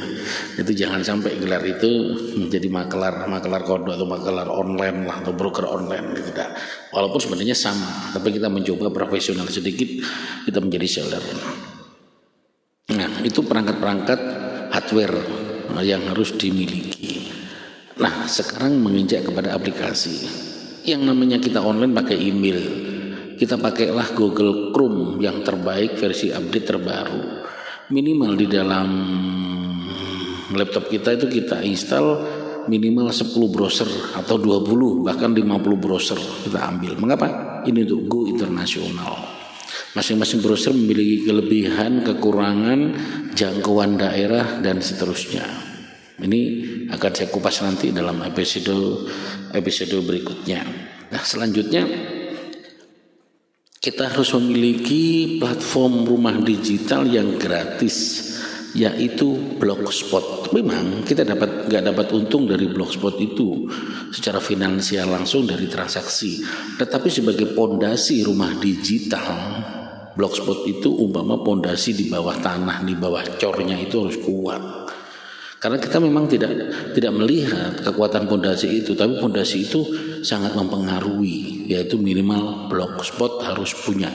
Itu 0.59 0.75
jangan 0.75 0.99
sampai 1.07 1.39
gelar 1.39 1.63
itu 1.63 2.19
menjadi 2.35 2.67
maklar 2.67 3.31
maklar 3.31 3.63
kodok 3.63 3.95
atau 3.95 4.03
maklar 4.03 4.51
online 4.51 5.07
lah 5.07 5.23
atau 5.23 5.31
broker 5.31 5.63
online 5.63 6.19
gitu 6.19 6.35
tidak. 6.35 6.59
Walaupun 6.91 7.23
sebenarnya 7.23 7.55
sama, 7.55 8.11
tapi 8.11 8.35
kita 8.35 8.51
mencoba 8.51 8.91
profesional 8.91 9.47
sedikit 9.47 9.87
kita 10.43 10.59
menjadi 10.59 10.87
seller. 10.91 11.23
Nah, 12.99 13.23
itu 13.23 13.39
perangkat-perangkat 13.47 14.21
hardware 14.75 15.19
yang 15.87 16.03
harus 16.11 16.35
dimiliki. 16.35 17.31
Nah, 18.03 18.27
sekarang 18.27 18.83
menginjak 18.83 19.23
kepada 19.23 19.55
aplikasi. 19.55 20.27
Yang 20.83 21.03
namanya 21.15 21.39
kita 21.39 21.63
online 21.63 21.95
pakai 21.95 22.19
email, 22.19 22.86
kita 23.37 23.61
pakailah 23.61 24.17
Google 24.17 24.73
Chrome 24.73 25.21
yang 25.21 25.45
terbaik 25.45 26.01
versi 26.01 26.33
update 26.33 26.67
terbaru. 26.67 27.23
Minimal 27.93 28.33
di 28.35 28.47
dalam 28.51 28.89
laptop 30.57 30.89
kita 30.89 31.15
itu 31.15 31.29
kita 31.29 31.63
install 31.63 32.07
minimal 32.67 33.13
10 33.13 33.31
browser 33.53 33.87
atau 34.17 34.41
20 34.41 35.07
bahkan 35.07 35.31
50 35.31 35.85
browser 35.85 36.19
kita 36.19 36.67
ambil. 36.67 36.99
Mengapa? 36.99 37.29
Ini 37.69 37.87
untuk 37.87 38.01
go 38.09 38.21
internasional. 38.27 39.15
Masing-masing 39.95 40.41
browser 40.45 40.73
memiliki 40.73 41.29
kelebihan 41.29 42.05
kekurangan 42.05 42.97
jangkauan 43.33 43.97
daerah 43.97 44.61
dan 44.61 44.81
seterusnya. 44.81 45.45
Ini 46.17 46.41
akan 46.97 47.13
saya 47.13 47.29
kupas 47.29 47.61
nanti 47.61 47.93
dalam 47.93 48.17
episode 48.25 49.09
episode 49.53 50.01
berikutnya. 50.01 50.65
Nah 51.13 51.23
selanjutnya 51.23 51.85
kita 53.81 54.11
harus 54.13 54.33
memiliki 54.35 55.37
platform 55.37 56.09
rumah 56.09 56.37
digital 56.41 57.05
yang 57.07 57.37
gratis 57.37 58.27
yaitu 58.77 59.57
blogspot. 59.57 60.53
Memang 60.53 61.03
kita 61.03 61.25
dapat 61.25 61.67
nggak 61.67 61.85
dapat 61.91 62.07
untung 62.13 62.45
dari 62.45 62.69
blogspot 62.69 63.17
itu 63.19 63.67
secara 64.13 64.39
finansial 64.39 65.09
langsung 65.09 65.49
dari 65.49 65.65
transaksi, 65.65 66.45
tetapi 66.77 67.09
sebagai 67.09 67.57
pondasi 67.57 68.21
rumah 68.23 68.53
digital, 68.61 69.33
blogspot 70.13 70.69
itu 70.69 70.93
umpama 70.93 71.41
pondasi 71.41 71.97
di 71.97 72.13
bawah 72.13 72.37
tanah, 72.37 72.85
di 72.85 72.93
bawah 72.93 73.25
cornya 73.41 73.81
itu 73.81 73.97
harus 74.05 74.21
kuat. 74.21 74.63
Karena 75.57 75.81
kita 75.81 75.97
memang 75.97 76.29
tidak 76.29 76.53
tidak 76.93 77.13
melihat 77.17 77.81
kekuatan 77.81 78.29
pondasi 78.29 78.85
itu, 78.85 78.93
tapi 78.93 79.17
pondasi 79.17 79.65
itu 79.65 79.81
sangat 80.21 80.53
mempengaruhi, 80.53 81.56
yaitu 81.67 81.99
minimal 81.99 82.71
blogspot 82.71 83.43
harus 83.43 83.75
punya. 83.75 84.09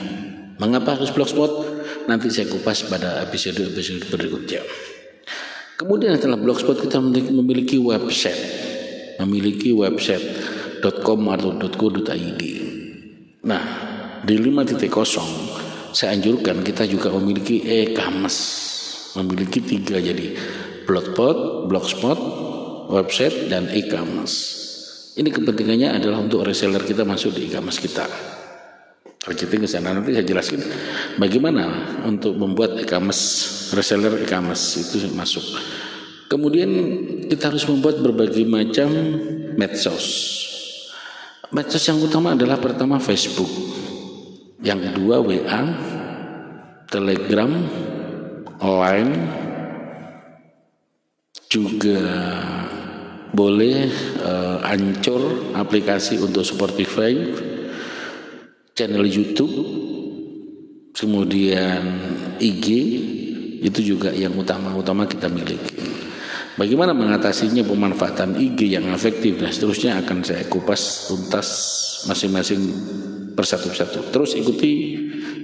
Mengapa 0.56 0.96
harus 0.96 1.12
blogspot? 1.12 1.70
Nanti 2.08 2.32
saya 2.32 2.50
kupas 2.50 2.88
pada 2.88 3.22
episode-episode 3.28 4.10
berikutnya. 4.10 4.62
Kemudian 5.78 6.18
setelah 6.18 6.40
blogspot 6.40 6.80
kita 6.82 6.98
memiliki 7.02 7.78
website, 7.78 8.42
memiliki 9.22 9.70
website 9.70 10.24
.com 11.04 11.20
atau 11.30 11.54
.co.id. 11.54 12.42
Nah, 13.46 13.62
di 14.22 14.34
5.0 14.38 15.92
saya 15.92 16.16
anjurkan 16.16 16.64
kita 16.64 16.88
juga 16.88 17.12
memiliki 17.12 17.62
e-commerce 17.62 18.72
memiliki 19.16 19.60
tiga 19.60 20.00
jadi 20.00 20.32
blogspot, 20.88 21.68
blogspot, 21.68 22.18
website 22.88 23.52
dan 23.52 23.68
e-commerce. 23.68 24.61
Ini 25.12 25.28
kepentingannya 25.28 26.00
adalah 26.00 26.24
untuk 26.24 26.40
reseller 26.40 26.80
kita 26.80 27.04
masuk 27.04 27.36
di 27.36 27.52
e-commerce 27.52 27.80
kita. 27.84 28.08
Targeting 29.22 29.62
ke 29.62 29.68
sana 29.68 29.92
nanti 29.92 30.16
saya 30.16 30.26
jelaskan 30.26 30.64
bagaimana 31.20 31.68
untuk 32.08 32.34
membuat 32.34 32.80
e-commerce 32.80 33.70
reseller 33.76 34.24
e-commerce 34.24 34.80
itu 34.80 35.04
masuk. 35.12 35.44
Kemudian 36.32 36.70
kita 37.28 37.52
harus 37.52 37.68
membuat 37.68 38.00
berbagai 38.00 38.42
macam 38.48 38.88
medsos. 39.60 40.40
Medsos 41.52 41.84
yang 41.84 42.00
utama 42.00 42.32
adalah 42.32 42.56
pertama 42.56 42.96
Facebook, 42.96 43.52
yang 44.64 44.80
kedua 44.80 45.20
WA, 45.20 45.62
Telegram, 46.88 47.52
Line, 48.64 49.14
juga 51.52 52.00
boleh 53.32 53.88
uh, 54.20 54.60
ancur 54.62 55.52
aplikasi 55.56 56.20
untuk 56.20 56.44
Spotify, 56.44 57.16
channel 58.76 59.08
YouTube, 59.08 59.52
kemudian 60.92 61.80
IG 62.36 62.66
itu 63.64 63.80
juga 63.96 64.12
yang 64.12 64.36
utama-utama 64.36 65.08
kita 65.08 65.32
miliki. 65.32 65.80
Bagaimana 66.52 66.92
mengatasinya 66.92 67.64
pemanfaatan 67.64 68.36
IG 68.36 68.76
yang 68.76 68.92
efektif 68.92 69.40
dan 69.40 69.48
seterusnya 69.48 69.96
akan 70.04 70.20
saya 70.20 70.44
kupas 70.52 71.08
tuntas 71.08 71.48
masing-masing 72.04 72.60
persatu-persatu. 73.32 74.12
Terus 74.12 74.36
ikuti 74.36 74.72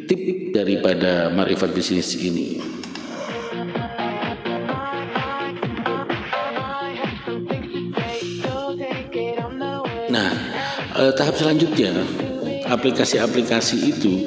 tip 0.04 0.52
daripada 0.52 1.32
Marifat 1.32 1.72
Bisnis 1.72 2.12
ini. 2.20 2.60
Eh, 10.98 11.12
tahap 11.14 11.38
selanjutnya 11.38 11.94
aplikasi-aplikasi 12.68 13.76
itu 13.88 14.26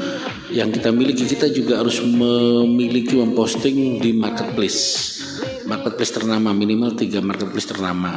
yang 0.52 0.74
kita 0.74 0.90
miliki 0.90 1.28
kita 1.28 1.48
juga 1.52 1.80
harus 1.84 2.02
memiliki 2.02 3.16
memposting 3.16 4.02
di 4.02 4.12
marketplace. 4.12 4.82
Marketplace 5.70 6.12
ternama 6.12 6.52
minimal 6.52 6.98
tiga 6.98 7.24
marketplace 7.24 7.70
ternama. 7.70 8.12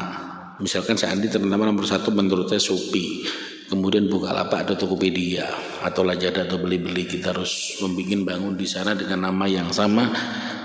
Misalkan 0.59 0.97
saya 0.97 1.15
Andi 1.15 1.29
ternama 1.31 1.67
nomor 1.67 1.85
satu 1.87 2.15
menurut 2.15 2.49
saya 2.51 2.63
Shopee 2.63 3.27
kemudian 3.75 4.07
Bukalapak 4.07 4.63
atau 4.63 4.87
Tokopedia 4.87 5.51
atau 5.83 6.07
Lazada 6.07 6.47
atau 6.47 6.63
beli-beli 6.63 7.11
kita 7.11 7.35
harus 7.35 7.83
membuat 7.83 8.23
bangun 8.23 8.55
di 8.55 8.71
sana 8.71 8.95
dengan 8.95 9.27
nama 9.27 9.51
yang 9.51 9.75
sama 9.75 10.07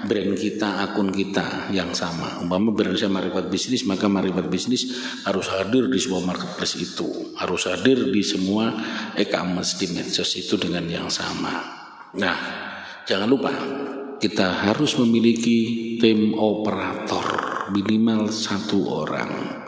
brand 0.06 0.38
kita 0.38 0.86
akun 0.86 1.10
kita 1.10 1.74
yang 1.74 1.92
sama. 1.98 2.38
Umpama 2.40 2.70
brand 2.70 2.94
saya 2.94 3.10
Marifat 3.10 3.50
Bisnis 3.50 3.84
maka 3.90 4.06
Marifat 4.06 4.46
Bisnis 4.48 4.94
harus 5.26 5.50
hadir 5.50 5.90
di 5.90 5.98
semua 5.98 6.22
marketplace 6.22 6.78
itu. 6.78 7.34
Harus 7.36 7.66
hadir 7.66 7.98
di 8.14 8.22
semua 8.22 8.70
e-commerce 9.18 9.82
di 9.82 9.90
medsos 9.90 10.30
itu 10.38 10.56
dengan 10.62 10.86
yang 10.86 11.10
sama. 11.10 11.66
Nah 12.14 12.38
jangan 13.10 13.26
lupa 13.26 13.52
kita 14.22 14.70
harus 14.70 14.94
memiliki 15.02 15.98
tim 15.98 16.38
operator 16.38 17.26
minimal 17.74 18.30
satu 18.30 19.04
orang 19.04 19.59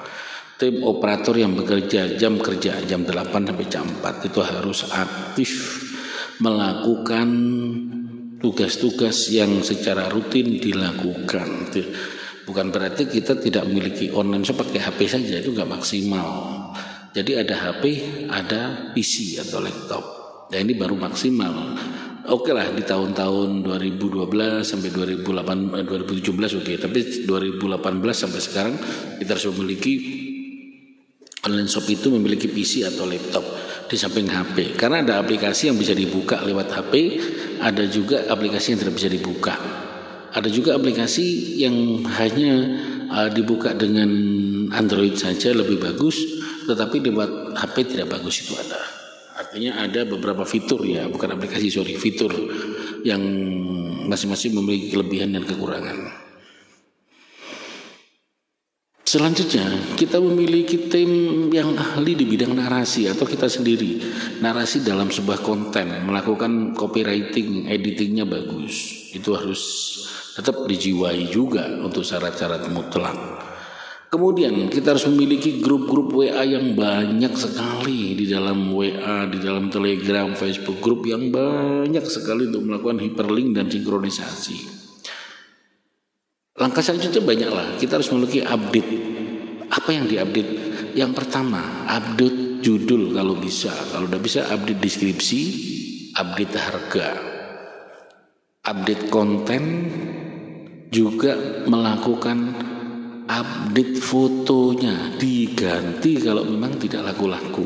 tim 0.61 0.85
operator 0.85 1.33
yang 1.33 1.57
bekerja 1.57 2.13
jam 2.21 2.37
kerja 2.37 2.77
jam 2.85 3.01
8 3.01 3.33
sampai 3.33 3.65
jam 3.65 3.81
4 3.81 4.29
itu 4.29 4.39
harus 4.45 4.85
aktif 4.93 5.51
melakukan 6.37 7.29
tugas-tugas 8.37 9.33
yang 9.33 9.65
secara 9.65 10.05
rutin 10.13 10.61
dilakukan. 10.61 11.73
Bukan 12.45 12.67
berarti 12.69 13.09
kita 13.09 13.41
tidak 13.41 13.65
memiliki 13.65 14.13
online 14.13 14.45
shop 14.45 14.61
pakai 14.61 14.85
HP 14.85 14.99
saja 15.09 15.41
itu 15.41 15.49
nggak 15.49 15.81
maksimal. 15.81 16.29
Jadi 17.09 17.41
ada 17.41 17.57
HP, 17.57 17.83
ada 18.29 18.93
PC 18.93 19.41
atau 19.41 19.65
laptop. 19.65 20.03
Nah 20.53 20.59
ini 20.61 20.77
baru 20.77 20.93
maksimal. 20.93 21.73
Oke 22.29 22.53
lah 22.53 22.69
di 22.69 22.85
tahun-tahun 22.85 23.65
2012 23.65 24.61
sampai 24.61 24.93
2008 24.93 25.25
2017 25.25 26.21
oke, 26.21 26.53
okay. 26.61 26.77
tapi 26.77 27.25
2018 27.25 27.65
sampai 28.13 28.41
sekarang 28.41 28.75
kita 29.17 29.33
harus 29.33 29.49
memiliki 29.57 30.20
online 31.41 31.69
shop 31.69 31.89
itu 31.89 32.13
memiliki 32.13 32.45
PC 32.45 32.85
atau 32.85 33.09
laptop 33.09 33.41
di 33.89 33.97
samping 33.97 34.29
HP 34.29 34.77
karena 34.77 35.03
ada 35.03 35.13
aplikasi 35.19 35.67
yang 35.73 35.77
bisa 35.77 35.91
dibuka 35.91 36.39
lewat 36.45 36.69
HP 36.71 36.93
ada 37.59 37.83
juga 37.89 38.29
aplikasi 38.29 38.73
yang 38.73 38.79
tidak 38.87 38.95
bisa 38.97 39.09
dibuka. 39.11 39.53
Ada 40.31 40.47
juga 40.47 40.79
aplikasi 40.79 41.59
yang 41.59 42.07
hanya 42.07 42.53
uh, 43.11 43.27
dibuka 43.27 43.75
dengan 43.75 44.07
Android 44.71 45.19
saja 45.19 45.51
lebih 45.51 45.81
bagus 45.81 46.15
tetapi 46.69 47.03
lewat 47.03 47.57
HP 47.57 47.97
tidak 47.97 48.15
bagus 48.15 48.47
itu 48.47 48.55
ada. 48.55 48.79
Artinya 49.35 49.83
ada 49.83 50.07
beberapa 50.07 50.47
fitur 50.47 50.85
ya 50.87 51.09
bukan 51.09 51.35
aplikasi 51.35 51.67
sorry 51.67 51.97
fitur 51.99 52.31
yang 53.01 53.19
masing-masing 54.07 54.55
memiliki 54.55 54.93
kelebihan 54.93 55.35
dan 55.35 55.43
kekurangan 55.43 56.20
Selanjutnya, 59.11 59.67
kita 59.99 60.23
memiliki 60.23 60.87
tim 60.87 61.11
yang 61.51 61.75
ahli 61.75 62.15
di 62.15 62.23
bidang 62.23 62.55
narasi 62.55 63.11
atau 63.11 63.27
kita 63.27 63.51
sendiri. 63.51 63.99
Narasi 64.39 64.87
dalam 64.87 65.11
sebuah 65.11 65.43
konten, 65.43 66.07
melakukan 66.07 66.71
copywriting, 66.71 67.67
editingnya 67.67 68.23
bagus. 68.23 68.71
Itu 69.11 69.35
harus 69.35 69.59
tetap 70.39 70.63
dijiwai 70.63 71.27
juga 71.27 71.67
untuk 71.83 72.07
syarat-syarat 72.07 72.71
mutlak. 72.71 73.19
Kemudian 74.07 74.71
kita 74.71 74.95
harus 74.95 75.03
memiliki 75.11 75.59
grup-grup 75.59 76.15
WA 76.15 76.47
yang 76.47 76.71
banyak 76.71 77.35
sekali 77.35 78.15
di 78.15 78.31
dalam 78.31 78.71
WA, 78.71 79.27
di 79.27 79.43
dalam 79.43 79.67
Telegram, 79.67 80.31
Facebook 80.39 80.79
grup 80.79 81.03
yang 81.03 81.27
banyak 81.35 82.07
sekali 82.07 82.47
untuk 82.47 82.63
melakukan 82.63 83.03
hyperlink 83.03 83.59
dan 83.59 83.67
sinkronisasi. 83.67 84.80
Langkah 86.61 86.85
selanjutnya 86.85 87.25
banyaklah. 87.25 87.67
Kita 87.81 87.97
harus 87.97 88.13
memiliki 88.13 88.45
update. 88.45 88.89
Apa 89.73 89.89
yang 89.89 90.05
diupdate? 90.05 90.51
Yang 90.93 91.11
pertama, 91.17 91.89
update 91.89 92.61
judul 92.61 93.17
kalau 93.17 93.33
bisa. 93.33 93.73
Kalau 93.73 94.05
udah 94.05 94.21
bisa 94.21 94.45
update 94.45 94.77
deskripsi, 94.77 95.41
update 96.13 96.53
harga, 96.53 97.09
update 98.61 99.09
konten, 99.09 99.63
juga 100.93 101.65
melakukan 101.65 102.53
update 103.25 103.97
fotonya 103.97 105.17
diganti 105.17 106.21
kalau 106.21 106.45
memang 106.45 106.77
tidak 106.77 107.09
laku-laku. 107.09 107.65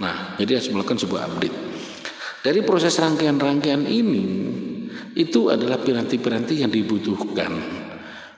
Nah, 0.00 0.40
jadi 0.40 0.56
harus 0.56 0.72
melakukan 0.72 1.04
sebuah 1.04 1.20
update. 1.28 1.56
Dari 2.40 2.60
proses 2.64 2.96
rangkaian-rangkaian 2.96 3.84
ini 3.84 4.24
itu 5.14 5.50
adalah 5.50 5.78
piranti-piranti 5.78 6.62
yang 6.62 6.70
dibutuhkan. 6.70 7.82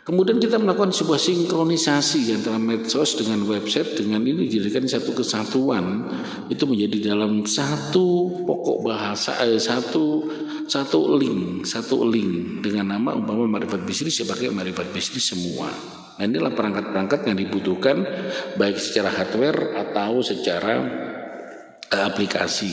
Kemudian 0.07 0.39
kita 0.39 0.63
melakukan 0.63 0.95
sebuah 0.95 1.19
sinkronisasi 1.19 2.31
antara 2.31 2.63
medsos 2.63 3.19
dengan 3.19 3.43
website 3.43 3.99
dengan 3.99 4.23
ini 4.23 4.47
dijadikan 4.47 4.87
satu 4.87 5.11
kesatuan 5.19 6.07
itu 6.47 6.63
menjadi 6.63 7.11
dalam 7.11 7.43
satu 7.43 8.31
pokok 8.47 8.87
bahasa 8.87 9.35
eh, 9.43 9.59
satu 9.59 10.31
satu 10.71 11.19
link 11.19 11.67
satu 11.67 12.07
link 12.07 12.63
dengan 12.63 12.95
nama 12.95 13.19
umpama 13.19 13.51
marifat 13.51 13.83
bisnis 13.83 14.23
ya 14.23 14.31
pakai 14.31 14.55
marifat 14.55 14.95
bisnis 14.95 15.27
semua. 15.27 15.75
Nah 16.17 16.23
inilah 16.23 16.55
perangkat-perangkat 16.55 17.27
yang 17.27 17.37
dibutuhkan 17.43 18.07
baik 18.55 18.79
secara 18.79 19.11
hardware 19.11 19.75
atau 19.75 20.23
secara 20.23 20.87
eh, 21.91 22.03
aplikasi. 22.07 22.71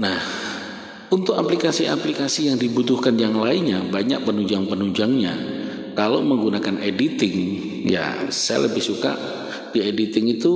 Nah 0.00 0.16
untuk 1.12 1.36
aplikasi-aplikasi 1.36 2.48
yang 2.48 2.56
dibutuhkan 2.56 3.12
yang 3.20 3.36
lainnya 3.36 3.84
banyak 3.84 4.24
penunjang-penunjangnya. 4.24 5.60
Kalau 5.92 6.24
menggunakan 6.24 6.80
editing, 6.80 7.36
ya 7.84 8.32
saya 8.32 8.64
lebih 8.64 8.80
suka 8.80 9.12
di 9.76 9.84
editing 9.84 10.40
itu 10.40 10.54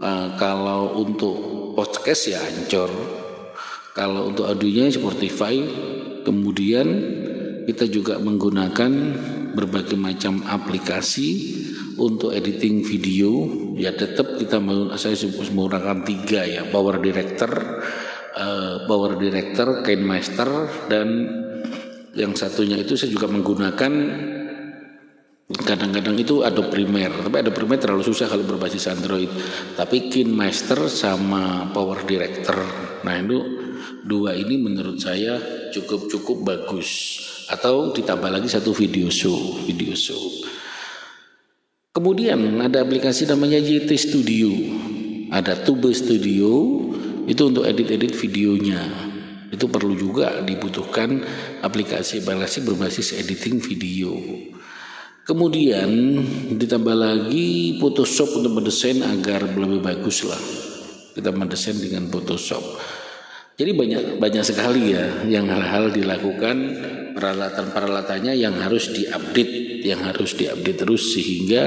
uh, 0.00 0.32
kalau 0.40 0.96
untuk 1.04 1.36
podcast 1.76 2.32
ya 2.32 2.40
Anchor. 2.40 2.88
Kalau 3.92 4.32
untuk 4.32 4.48
audionya 4.48 4.88
Spotify, 4.92 5.60
kemudian 6.24 6.88
kita 7.68 7.84
juga 7.88 8.16
menggunakan 8.16 8.92
berbagai 9.52 9.96
macam 9.96 10.40
aplikasi 10.44 11.56
untuk 11.96 12.32
editing 12.36 12.84
video 12.84 13.48
ya 13.72 13.92
tetap 13.96 14.36
kita 14.36 14.60
saya 15.00 15.16
menggunakan 15.48 16.04
tiga 16.04 16.44
ya 16.44 16.68
Power 16.68 17.00
Director 17.00 17.80
uh, 18.36 18.84
power 18.84 19.16
director, 19.16 19.80
kain 19.80 20.04
master 20.04 20.48
dan 20.86 21.08
yang 22.16 22.32
satunya 22.32 22.80
itu 22.80 22.96
saya 22.96 23.12
juga 23.12 23.28
menggunakan 23.28 23.92
kadang-kadang 25.46 26.18
itu 26.18 26.42
ada 26.42 26.58
primer 26.66 27.22
tapi 27.22 27.38
ada 27.38 27.54
primer 27.54 27.78
terlalu 27.78 28.02
susah 28.02 28.26
kalau 28.26 28.42
berbasis 28.42 28.88
Android. 28.90 29.28
Tapi 29.76 30.10
Master 30.26 30.88
sama 30.90 31.70
Power 31.70 32.02
Director. 32.02 32.56
Nah 33.04 33.14
itu 33.20 33.38
dua 34.02 34.34
ini 34.34 34.58
menurut 34.58 34.98
saya 34.98 35.38
cukup 35.70 36.08
cukup 36.10 36.36
bagus. 36.42 37.20
Atau 37.46 37.94
ditambah 37.94 38.26
lagi 38.26 38.50
satu 38.50 38.74
video 38.74 39.06
show 39.06 39.62
video 39.62 39.94
show. 39.94 40.18
Kemudian 41.94 42.60
ada 42.60 42.82
aplikasi 42.82 43.24
namanya 43.30 43.56
YT 43.56 43.88
Studio. 43.96 44.50
Ada 45.30 45.62
Tube 45.62 45.90
Studio 45.94 46.50
itu 47.26 47.42
untuk 47.50 47.66
edit-edit 47.66 48.14
videonya. 48.14 48.82
Itu 49.50 49.70
perlu 49.70 49.94
juga 49.94 50.42
dibutuhkan 50.42 51.22
aplikasi-aplikasi 51.62 52.66
berbasis 52.66 53.14
editing 53.14 53.62
video. 53.62 54.14
Kemudian 55.26 55.90
ditambah 56.54 56.94
lagi 56.94 57.78
Photoshop 57.82 58.38
untuk 58.42 58.62
mendesain 58.62 59.02
agar 59.02 59.42
lebih 59.42 59.82
bagus 59.82 60.22
lah 60.22 60.38
kita 61.16 61.32
mendesain 61.32 61.80
dengan 61.80 62.06
Photoshop. 62.12 62.62
Jadi 63.56 63.72
banyak 63.72 64.02
banyak 64.20 64.44
sekali 64.44 64.92
ya 64.92 65.24
yang 65.24 65.48
hal-hal 65.48 65.88
dilakukan 65.88 66.56
peralatan-peralatannya 67.16 68.36
yang 68.36 68.52
harus 68.60 68.92
diupdate 68.92 69.80
yang 69.80 70.04
harus 70.04 70.36
diupdate 70.36 70.84
terus 70.84 71.16
sehingga 71.16 71.64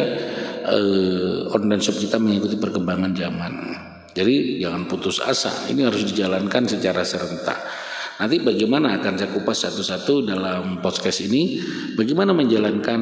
eh, 0.70 1.50
online 1.50 1.82
shop 1.82 1.98
kita 1.98 2.22
mengikuti 2.22 2.62
perkembangan 2.62 3.12
zaman 3.18 3.54
jadi 4.20 4.68
jangan 4.68 4.84
putus 4.84 5.24
asa, 5.24 5.72
ini 5.72 5.88
harus 5.88 6.04
dijalankan 6.04 6.68
secara 6.68 7.08
serentak. 7.08 7.56
Nanti 8.20 8.44
bagaimana 8.44 9.00
akan 9.00 9.16
saya 9.16 9.32
kupas 9.32 9.64
satu-satu 9.64 10.28
dalam 10.28 10.84
podcast 10.84 11.24
ini, 11.24 11.64
bagaimana 11.96 12.36
menjalankan 12.36 13.00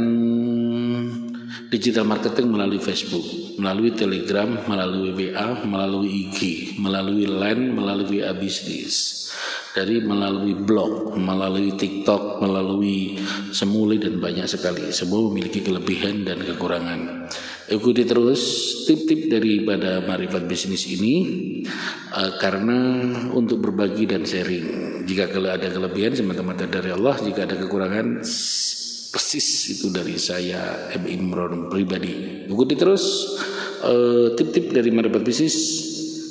digital 1.73 2.05
marketing 2.05 2.53
melalui 2.53 2.77
Facebook, 2.77 3.25
melalui 3.57 3.97
Telegram, 3.97 4.61
melalui 4.69 5.09
WA, 5.17 5.57
melalui 5.65 6.29
IG, 6.29 6.39
melalui 6.77 7.25
Line, 7.25 7.73
melalui 7.73 8.21
WA 8.21 8.37
dari 9.73 9.97
melalui 10.01 10.53
blog, 10.53 11.17
melalui 11.17 11.73
TikTok, 11.73 12.41
melalui 12.41 13.17
semuli 13.49 13.97
dan 13.97 14.21
banyak 14.21 14.45
sekali. 14.45 14.93
Semua 14.93 15.25
memiliki 15.29 15.65
kelebihan 15.65 16.25
dan 16.25 16.45
kekurangan. 16.45 17.29
Ikuti 17.67 18.07
terus 18.07 18.39
tip-tip 18.87 19.27
daripada 19.27 19.99
Marifat 19.99 20.47
Bisnis 20.47 20.87
ini 20.87 21.15
uh, 22.15 22.39
karena 22.39 22.79
untuk 23.35 23.59
berbagi 23.59 24.07
dan 24.07 24.23
sharing. 24.23 25.03
Jika 25.03 25.27
ada 25.35 25.67
kelebihan 25.67 26.15
semata-mata 26.15 26.63
dari 26.63 26.95
Allah, 26.95 27.19
jika 27.19 27.43
ada 27.43 27.59
kekurangan 27.59 28.23
persis 29.11 29.47
itu 29.75 29.91
dari 29.91 30.15
saya 30.15 30.87
M 30.95 31.11
Imron 31.11 31.67
pribadi. 31.67 32.47
Ikuti 32.47 32.79
terus 32.79 33.35
uh, 33.83 34.31
tip-tip 34.31 34.71
dari 34.71 34.87
Marifat 34.87 35.27
Bisnis 35.27 35.55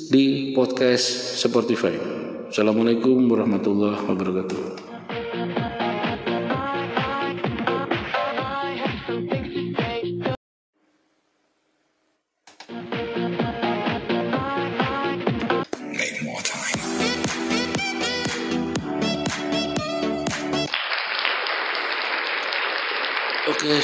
di 0.09 0.57
podcast 0.57 1.37
Spotify. 1.37 1.93
Assalamualaikum 2.49 3.29
warahmatullahi 3.29 4.09
wabarakatuh. 4.09 4.86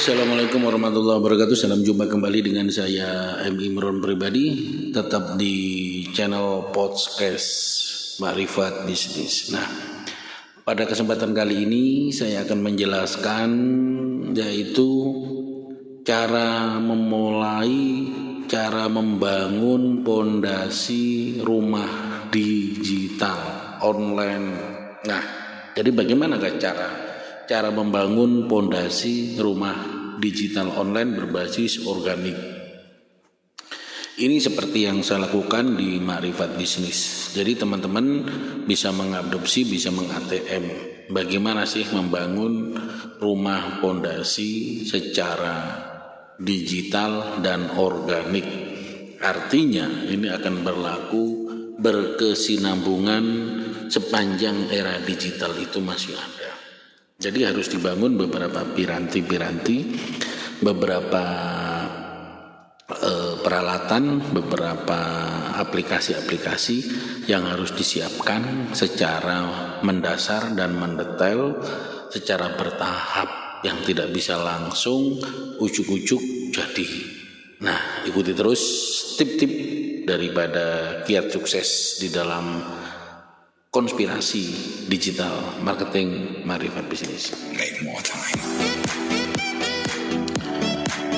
Assalamualaikum 0.04 0.68
warahmatullahi 0.68 1.16
wabarakatuh. 1.16 1.56
Salam 1.56 1.80
jumpa 1.80 2.04
kembali 2.04 2.52
dengan 2.52 2.68
saya 2.68 3.40
M. 3.48 3.56
Imron 3.56 4.04
pribadi, 4.04 4.52
tetap 4.92 5.40
di 5.40 5.56
channel 6.12 6.68
podcast 6.76 7.48
Marifat 8.20 8.84
Bisnis. 8.84 9.48
Nah, 9.48 9.64
pada 10.60 10.84
kesempatan 10.84 11.32
kali 11.32 11.64
ini 11.64 11.84
saya 12.12 12.44
akan 12.44 12.58
menjelaskan 12.60 13.50
yaitu 14.36 14.92
cara 16.04 16.76
memulai, 16.84 18.04
cara 18.44 18.92
membangun 18.92 20.04
pondasi 20.04 21.40
rumah 21.40 22.28
digital 22.28 23.40
online. 23.80 24.52
Nah, 25.08 25.24
jadi 25.72 25.88
bagaimana 25.96 26.36
cara 26.60 27.03
cara 27.44 27.68
membangun 27.68 28.48
pondasi 28.48 29.36
rumah 29.36 29.76
digital 30.18 30.72
online 30.80 31.12
berbasis 31.16 31.84
organik. 31.84 32.36
Ini 34.14 34.38
seperti 34.38 34.86
yang 34.86 35.02
saya 35.02 35.26
lakukan 35.26 35.74
di 35.74 35.98
Makrifat 35.98 36.54
Bisnis. 36.54 37.30
Jadi 37.34 37.58
teman-teman 37.58 38.06
bisa 38.62 38.94
mengadopsi, 38.94 39.66
bisa 39.66 39.90
meng-ATM. 39.90 40.64
Bagaimana 41.10 41.66
sih 41.66 41.82
membangun 41.90 42.78
rumah 43.18 43.82
pondasi 43.82 44.82
secara 44.86 45.82
digital 46.38 47.42
dan 47.42 47.74
organik. 47.74 48.46
Artinya 49.18 50.06
ini 50.06 50.30
akan 50.30 50.54
berlaku 50.62 51.24
berkesinambungan 51.74 53.24
sepanjang 53.90 54.70
era 54.70 55.02
digital 55.02 55.58
itu 55.58 55.82
masih 55.82 56.14
ada. 56.14 56.43
Jadi 57.14 57.46
harus 57.46 57.70
dibangun 57.70 58.18
beberapa 58.18 58.66
piranti-piranti, 58.74 59.78
beberapa 60.58 61.24
e, 62.90 63.12
peralatan, 63.38 64.34
beberapa 64.34 65.00
aplikasi-aplikasi 65.54 66.76
yang 67.30 67.46
harus 67.46 67.70
disiapkan 67.70 68.74
secara 68.74 69.46
mendasar 69.86 70.58
dan 70.58 70.74
mendetail, 70.74 71.54
secara 72.10 72.58
bertahap 72.58 73.62
yang 73.62 73.78
tidak 73.86 74.10
bisa 74.10 74.34
langsung 74.34 75.16
ujuk-ujuk 75.62 76.50
jadi. 76.50 76.88
Nah, 77.64 78.04
ikuti 78.04 78.34
terus 78.34 78.60
tip-tip 79.16 79.52
daripada 80.04 81.00
kiat 81.08 81.32
sukses 81.32 81.96
di 82.02 82.12
dalam 82.12 82.60
konspirasi 83.74 84.54
digital 84.86 85.34
marketing 85.66 86.38
marifat 86.46 86.86
bisnis. 86.86 87.34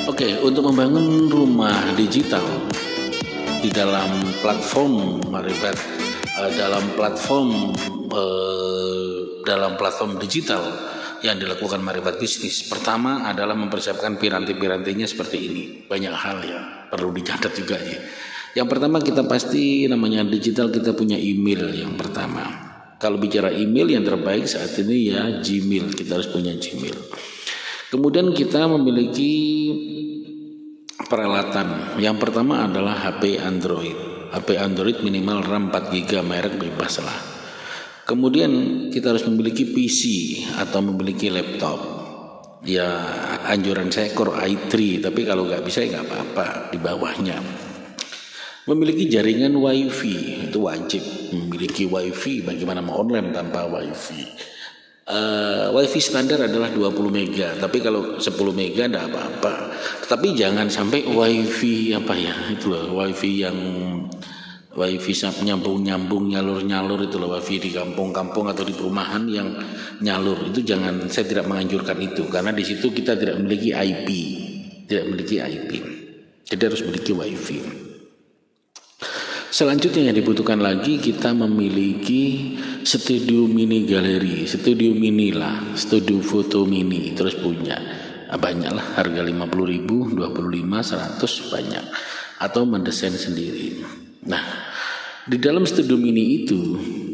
Oke, 0.08 0.40
untuk 0.40 0.72
membangun 0.72 1.28
rumah 1.28 1.92
digital 2.00 2.48
di 3.60 3.68
dalam 3.68 4.08
platform 4.40 5.20
marifat 5.28 5.76
uh, 6.40 6.48
dalam 6.56 6.96
platform 6.96 7.76
uh, 8.08 9.44
dalam 9.44 9.76
platform 9.76 10.16
digital 10.16 10.64
yang 11.20 11.36
dilakukan 11.36 11.84
marifat 11.84 12.16
bisnis 12.16 12.64
pertama 12.72 13.28
adalah 13.28 13.52
mempersiapkan 13.52 14.16
piranti-pirantinya 14.16 15.04
seperti 15.04 15.36
ini. 15.44 15.64
Banyak 15.84 16.14
hal 16.16 16.40
ya 16.40 16.60
perlu 16.88 17.12
dicatat 17.12 17.52
juga 17.52 17.76
ya 17.76 18.00
yang 18.56 18.64
pertama 18.72 19.04
kita 19.04 19.28
pasti 19.28 19.84
namanya 19.84 20.24
digital 20.24 20.72
kita 20.72 20.96
punya 20.96 21.20
email 21.20 21.68
yang 21.76 21.92
pertama. 21.92 22.64
Kalau 22.96 23.20
bicara 23.20 23.52
email 23.52 23.92
yang 23.92 24.08
terbaik 24.08 24.48
saat 24.48 24.72
ini 24.80 25.12
ya 25.12 25.44
Gmail, 25.44 25.92
kita 25.92 26.16
harus 26.16 26.32
punya 26.32 26.56
Gmail. 26.56 26.96
Kemudian 27.92 28.32
kita 28.32 28.64
memiliki 28.64 29.32
peralatan. 31.04 32.00
Yang 32.00 32.16
pertama 32.16 32.64
adalah 32.64 32.96
HP 32.96 33.36
Android. 33.36 33.94
HP 34.32 34.56
Android 34.56 35.04
minimal 35.04 35.44
RAM 35.44 35.68
4 35.68 35.92
GB 35.92 36.24
merek 36.24 36.56
bebas 36.56 37.04
lah. 37.04 37.20
Kemudian 38.08 38.88
kita 38.88 39.12
harus 39.12 39.28
memiliki 39.28 39.68
PC 39.68 40.02
atau 40.56 40.80
memiliki 40.80 41.28
laptop. 41.28 41.78
Ya 42.64 42.88
anjuran 43.44 43.92
saya 43.92 44.16
Core 44.16 44.40
i3, 44.40 45.04
tapi 45.04 45.28
kalau 45.28 45.44
nggak 45.44 45.60
bisa 45.60 45.84
ya 45.84 46.00
nggak 46.00 46.06
apa-apa 46.08 46.46
di 46.72 46.78
bawahnya. 46.80 47.65
Memiliki 48.66 49.06
jaringan 49.06 49.54
wifi 49.62 50.50
itu 50.50 50.58
wajib 50.58 50.98
memiliki 51.30 51.86
wifi 51.86 52.42
bagaimana 52.42 52.82
mau 52.82 52.98
online 52.98 53.30
tanpa 53.30 53.62
wifi. 53.70 54.26
Uh, 55.06 55.70
wifi 55.70 56.02
standar 56.02 56.50
adalah 56.50 56.74
20 56.74 56.90
mega, 57.14 57.54
tapi 57.54 57.78
kalau 57.78 58.18
10 58.18 58.26
mega 58.50 58.90
tidak 58.90 59.06
apa-apa. 59.06 59.70
Tapi 60.10 60.34
jangan 60.34 60.66
sampai 60.66 61.06
wifi 61.06 61.94
apa 61.94 62.10
ya 62.18 62.34
itu 62.50 62.66
loh 62.66 62.90
wifi 62.98 63.46
yang 63.46 63.54
wifi 64.74 65.14
nyambung 65.46 65.86
nyambung 65.86 66.26
nyalur 66.34 66.58
nyalur 66.66 67.06
itu 67.06 67.22
loh 67.22 67.38
wifi 67.38 67.62
di 67.62 67.70
kampung-kampung 67.70 68.50
atau 68.50 68.66
di 68.66 68.74
perumahan 68.74 69.30
yang 69.30 69.46
nyalur 70.02 70.42
itu 70.50 70.66
jangan 70.66 71.06
saya 71.06 71.30
tidak 71.30 71.46
menganjurkan 71.46 72.02
itu 72.02 72.26
karena 72.26 72.50
di 72.50 72.66
situ 72.66 72.90
kita 72.90 73.14
tidak 73.14 73.38
memiliki 73.38 73.70
IP 73.70 74.08
tidak 74.90 75.04
memiliki 75.06 75.38
IP 75.38 75.70
jadi 76.50 76.62
harus 76.66 76.82
memiliki 76.82 77.14
wifi. 77.14 77.85
Selanjutnya 79.46 80.10
yang 80.10 80.16
dibutuhkan 80.18 80.58
lagi 80.58 80.98
kita 80.98 81.30
memiliki 81.30 82.54
studio 82.82 83.46
mini 83.46 83.86
galeri, 83.86 84.42
studio 84.42 84.90
mini 84.90 85.30
lah, 85.30 85.78
studio 85.78 86.18
foto 86.18 86.66
mini 86.66 87.14
terus 87.14 87.38
punya 87.38 87.78
ah, 88.26 88.34
banyak 88.34 88.74
lah 88.74 88.98
harga 88.98 89.22
50 89.22 89.72
ribu, 89.72 90.10
25, 90.10 91.22
100 91.22 91.52
banyak 91.54 91.84
atau 92.42 92.62
mendesain 92.66 93.14
sendiri. 93.14 93.86
Nah 94.26 94.42
di 95.22 95.38
dalam 95.38 95.62
studio 95.62 95.94
mini 95.94 96.42
itu 96.42 96.60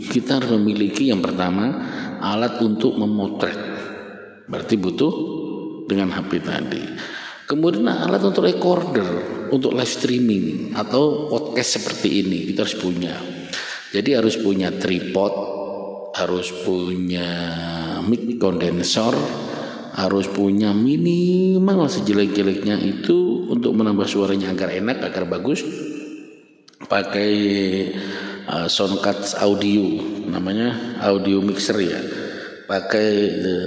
kita 0.08 0.40
harus 0.40 0.56
memiliki 0.56 1.12
yang 1.12 1.20
pertama 1.20 1.68
alat 2.16 2.56
untuk 2.64 2.96
memotret, 2.96 3.60
berarti 4.48 4.74
butuh 4.80 5.12
dengan 5.84 6.16
HP 6.16 6.40
tadi. 6.40 6.84
Kemudian 7.52 7.84
alat 7.84 8.24
untuk 8.24 8.48
recorder, 8.48 9.04
untuk 9.52 9.76
live 9.76 9.92
streaming 9.92 10.72
atau 10.72 11.28
podcast 11.28 11.76
seperti 11.76 12.24
ini 12.24 12.48
kita 12.48 12.64
harus 12.64 12.80
punya. 12.80 13.12
Jadi 13.92 14.16
harus 14.16 14.40
punya 14.40 14.72
tripod, 14.72 15.34
harus 16.16 16.48
punya 16.64 17.28
mic 18.08 18.40
condenser, 18.40 19.12
harus 20.00 20.32
punya 20.32 20.72
minimal 20.72 21.92
sejelek-jeleknya 21.92 22.80
itu 22.80 23.44
untuk 23.52 23.76
menambah 23.76 24.08
suaranya 24.08 24.56
agar 24.56 24.72
enak, 24.72 25.12
agar 25.12 25.28
bagus. 25.28 25.60
Pakai 26.88 27.32
uh, 28.48 28.64
soundcard 28.64 29.28
audio, 29.44 30.00
namanya 30.24 30.96
audio 31.04 31.44
mixer 31.44 31.76
ya 31.84 32.00
pakai 32.64 33.08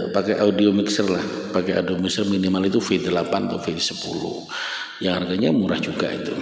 pakai 0.09 0.41
audio 0.41 0.73
mixer 0.73 1.05
lah 1.05 1.44
pakai 1.55 1.79
mixer 1.95 2.27
minimal 2.27 2.67
itu 2.67 2.83
V8 2.83 3.31
atau 3.31 3.59
V10 3.63 4.21
yang 4.99 5.23
harganya 5.23 5.55
murah 5.55 5.79
juga 5.79 6.11
itu. 6.11 6.35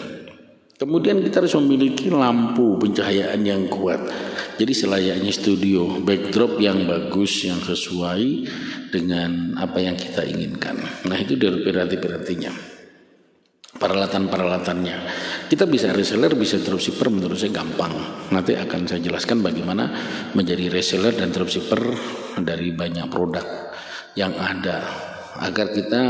Kemudian 0.74 1.22
kita 1.22 1.46
harus 1.46 1.54
memiliki 1.62 2.10
lampu 2.10 2.76
pencahayaan 2.82 3.40
yang 3.46 3.70
kuat. 3.70 4.02
Jadi 4.58 4.74
selayaknya 4.74 5.32
studio 5.32 6.02
backdrop 6.02 6.58
yang 6.58 6.84
bagus 6.90 7.46
yang 7.46 7.62
sesuai 7.62 8.50
dengan 8.90 9.56
apa 9.62 9.80
yang 9.80 9.94
kita 9.94 10.26
inginkan. 10.26 10.82
Nah 11.08 11.18
itu 11.22 11.38
dari 11.38 11.62
piranti-pirantinya 11.62 12.74
peralatan-peralatannya. 13.74 14.98
Kita 15.48 15.66
bisa 15.70 15.96
reseller, 15.96 16.36
bisa 16.36 16.60
dropshipper 16.60 17.08
menurut 17.10 17.40
saya 17.40 17.54
gampang. 17.54 17.94
Nanti 18.34 18.58
akan 18.58 18.84
saya 18.84 19.00
jelaskan 19.00 19.40
bagaimana 19.40 19.88
menjadi 20.36 20.68
reseller 20.68 21.16
dan 21.16 21.32
dropshipper 21.32 21.82
dari 22.44 22.76
banyak 22.76 23.08
produk 23.08 23.63
yang 24.14 24.34
ada. 24.38 25.10
agar 25.34 25.74
kita 25.74 26.02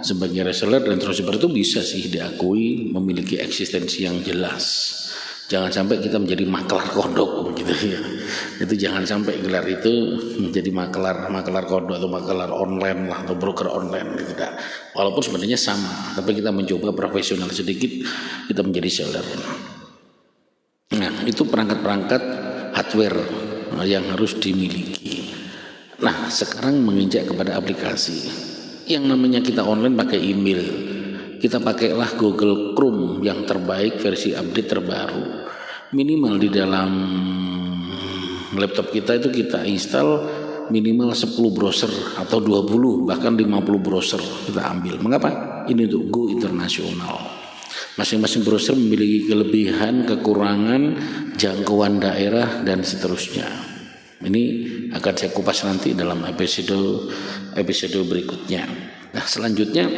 sebagai 0.00 0.40
reseller 0.40 0.80
dan 0.80 0.96
dropshipper 0.96 1.36
itu 1.36 1.48
bisa 1.52 1.84
sih 1.84 2.08
diakui 2.08 2.88
memiliki 2.88 3.36
eksistensi 3.36 4.08
yang 4.08 4.24
jelas. 4.24 4.96
Jangan 5.50 5.68
sampai 5.68 5.98
kita 5.98 6.16
menjadi 6.22 6.46
maklar 6.46 6.86
kodok 6.94 7.52
gitu 7.58 7.74
ya. 7.90 8.00
Itu 8.62 8.78
jangan 8.78 9.02
sampai 9.02 9.42
gelar 9.42 9.66
itu 9.66 9.90
menjadi 10.38 10.70
maklar 10.70 11.26
maklar 11.26 11.66
kodok 11.66 11.98
atau 11.98 12.06
maklar 12.06 12.48
online 12.54 13.10
lah 13.10 13.26
atau 13.26 13.34
broker 13.34 13.66
online 13.66 14.14
gitu. 14.22 14.46
Walaupun 14.94 15.22
sebenarnya 15.26 15.58
sama, 15.58 16.14
tapi 16.14 16.38
kita 16.38 16.54
mencoba 16.54 16.94
profesional 16.94 17.50
sedikit 17.50 17.90
kita 18.46 18.62
menjadi 18.62 18.90
seller. 19.02 19.26
Nah, 20.94 21.26
itu 21.26 21.42
perangkat-perangkat 21.42 22.22
hardware 22.74 23.18
yang 23.82 24.06
harus 24.06 24.38
dimiliki. 24.38 25.29
Nah, 26.00 26.32
sekarang 26.32 26.80
menginjak 26.80 27.28
kepada 27.28 27.60
aplikasi. 27.60 28.24
Yang 28.88 29.04
namanya 29.04 29.44
kita 29.44 29.60
online 29.60 29.92
pakai 30.00 30.16
email. 30.16 30.62
Kita 31.36 31.60
pakailah 31.60 32.16
Google 32.16 32.72
Chrome 32.72 33.20
yang 33.20 33.44
terbaik 33.44 34.00
versi 34.00 34.32
update 34.32 34.68
terbaru. 34.72 35.24
Minimal 35.92 36.34
di 36.40 36.48
dalam 36.48 36.90
laptop 38.56 38.88
kita 38.88 39.20
itu 39.20 39.28
kita 39.28 39.60
install 39.68 40.08
minimal 40.72 41.12
10 41.12 41.36
browser 41.52 41.92
atau 42.16 42.40
20 42.40 43.04
bahkan 43.04 43.36
50 43.36 43.60
browser 43.84 44.20
kita 44.48 44.72
ambil. 44.72 44.96
Mengapa? 45.04 45.28
Ini 45.68 45.84
untuk 45.84 46.08
go 46.08 46.22
internasional. 46.32 47.20
Masing-masing 48.00 48.40
browser 48.40 48.72
memiliki 48.72 49.28
kelebihan 49.28 50.08
kekurangan 50.08 50.96
jangkauan 51.36 52.00
daerah 52.00 52.64
dan 52.64 52.80
seterusnya 52.80 53.79
ini 54.20 54.44
akan 54.92 55.14
saya 55.16 55.32
kupas 55.32 55.64
nanti 55.64 55.96
dalam 55.96 56.20
episode 56.28 57.08
episode 57.56 58.04
berikutnya. 58.04 58.68
Nah, 59.16 59.24
selanjutnya 59.24 59.88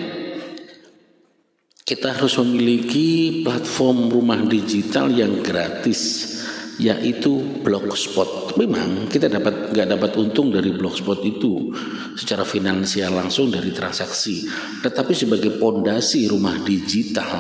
kita 1.83 2.15
harus 2.15 2.39
memiliki 2.39 3.43
platform 3.43 4.09
rumah 4.09 4.41
digital 4.47 5.11
yang 5.11 5.43
gratis 5.43 6.31
yaitu 6.79 7.61
blogspot. 7.61 8.55
Memang 8.57 9.11
kita 9.11 9.27
dapat 9.27 9.75
nggak 9.75 9.89
dapat 9.99 10.11
untung 10.17 10.55
dari 10.55 10.71
blogspot 10.73 11.21
itu 11.27 11.75
secara 12.15 12.47
finansial 12.47 13.13
langsung 13.13 13.51
dari 13.51 13.75
transaksi, 13.75 14.47
tetapi 14.81 15.13
sebagai 15.13 15.59
pondasi 15.59 16.31
rumah 16.31 16.57
digital 16.63 17.35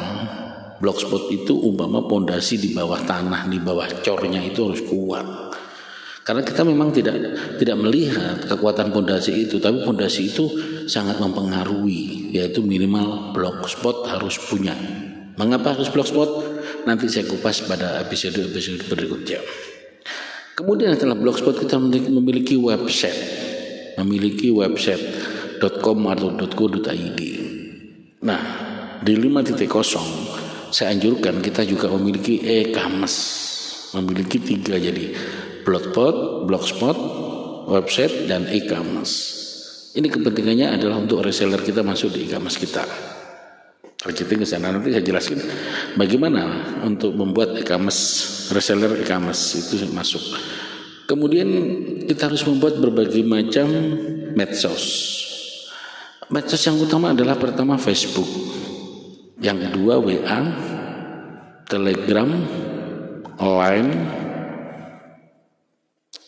blogspot 0.82 1.30
itu 1.30 1.54
umpama 1.54 2.02
pondasi 2.10 2.58
di 2.58 2.74
bawah 2.74 2.98
tanah 3.06 3.46
di 3.46 3.62
bawah 3.62 3.86
cornya 4.02 4.42
itu 4.42 4.66
harus 4.66 4.82
kuat 4.82 5.51
karena 6.22 6.46
kita 6.46 6.62
memang 6.62 6.94
tidak 6.94 7.18
tidak 7.58 7.76
melihat 7.82 8.38
kekuatan 8.46 8.94
pondasi 8.94 9.42
itu, 9.42 9.58
tapi 9.58 9.82
pondasi 9.82 10.30
itu 10.30 10.46
sangat 10.86 11.18
mempengaruhi, 11.18 12.30
yaitu 12.30 12.62
minimal 12.62 13.34
blogspot 13.34 14.06
harus 14.06 14.38
punya. 14.38 14.70
Mengapa 15.34 15.74
harus 15.74 15.90
blogspot? 15.90 16.54
Nanti 16.86 17.10
saya 17.10 17.26
kupas 17.26 17.66
pada 17.66 17.98
episode-episode 18.06 18.86
berikutnya. 18.86 19.42
Kemudian 20.54 20.94
setelah 20.94 21.18
blogspot 21.18 21.58
kita 21.58 21.82
memiliki 21.82 22.54
website, 22.54 23.18
memiliki 23.98 24.54
website 24.54 25.02
.com 25.82 26.06
atau 26.06 26.30
.co.id. 26.38 27.20
Nah, 28.22 28.42
di 29.02 29.14
5.0 29.18 30.70
saya 30.70 30.94
anjurkan 30.94 31.42
kita 31.42 31.66
juga 31.66 31.90
memiliki 31.90 32.38
e-commerce, 32.46 33.18
memiliki 33.98 34.38
tiga 34.38 34.78
jadi 34.78 35.10
blogspot, 35.62 36.46
blogspot, 36.46 36.98
website 37.70 38.26
dan 38.26 38.46
e-commerce. 38.50 39.14
Ini 39.92 40.08
kepentingannya 40.08 40.72
adalah 40.72 40.98
untuk 40.98 41.20
reseller 41.20 41.60
kita 41.60 41.84
masuk 41.84 42.16
di 42.16 42.24
e-commerce 42.26 42.58
kita. 42.58 42.84
Targeting 44.02 44.42
ke 44.42 44.46
sana 44.48 44.74
nanti 44.74 44.90
saya 44.90 45.04
jelaskan 45.04 45.38
bagaimana 45.94 46.42
untuk 46.82 47.14
membuat 47.14 47.54
e-commerce 47.54 48.02
reseller 48.50 48.98
e-commerce 48.98 49.62
itu 49.62 49.86
masuk. 49.94 50.22
Kemudian 51.06 51.48
kita 52.08 52.26
harus 52.26 52.42
membuat 52.48 52.82
berbagai 52.82 53.22
macam 53.22 53.68
medsos. 54.34 55.12
Medsos 56.32 56.64
yang 56.64 56.80
utama 56.80 57.12
adalah 57.12 57.36
pertama 57.36 57.76
Facebook, 57.76 58.26
yang 59.36 59.60
kedua 59.60 60.00
WA, 60.00 60.40
Telegram, 61.68 62.30
Line, 63.36 63.92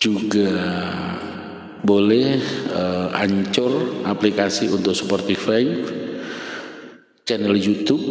juga 0.04 0.52
boleh 1.80 2.36
uh, 2.72 3.08
ancur 3.16 4.04
aplikasi 4.04 4.68
untuk 4.68 4.92
Spotify, 4.92 5.64
channel 7.24 7.56
YouTube, 7.56 8.04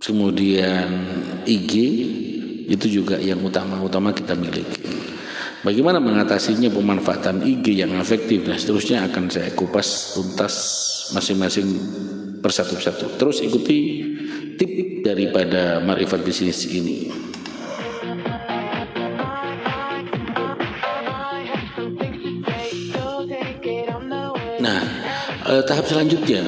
kemudian 0.00 0.88
IG 1.48 1.74
itu 2.68 2.86
juga 3.00 3.16
yang 3.16 3.40
utama-utama 3.40 4.12
kita 4.12 4.36
miliki. 4.36 4.84
Bagaimana 5.60 6.00
mengatasinya 6.00 6.72
pemanfaatan 6.72 7.44
IG 7.44 7.84
yang 7.84 7.92
efektif 8.00 8.48
dan 8.48 8.56
seterusnya 8.56 9.04
akan 9.12 9.28
saya 9.28 9.52
kupas 9.52 10.16
tuntas 10.16 10.54
masing-masing 11.12 11.68
persatu-persatu. 12.40 13.20
Terus 13.20 13.44
ikuti 13.44 13.78
tip 14.56 15.04
daripada 15.04 15.84
Marifat 15.84 16.24
Bisnis 16.24 16.64
ini. 16.72 17.29
Eh, 25.50 25.62
tahap 25.66 25.84
selanjutnya 25.90 26.46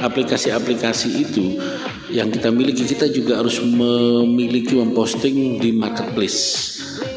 aplikasi-aplikasi 0.00 1.08
itu 1.20 1.60
yang 2.12 2.28
kita 2.28 2.48
miliki 2.52 2.84
kita 2.84 3.08
juga 3.08 3.40
harus 3.40 3.60
memiliki 3.62 4.76
memposting 4.76 5.60
di 5.62 5.72
marketplace. 5.72 6.40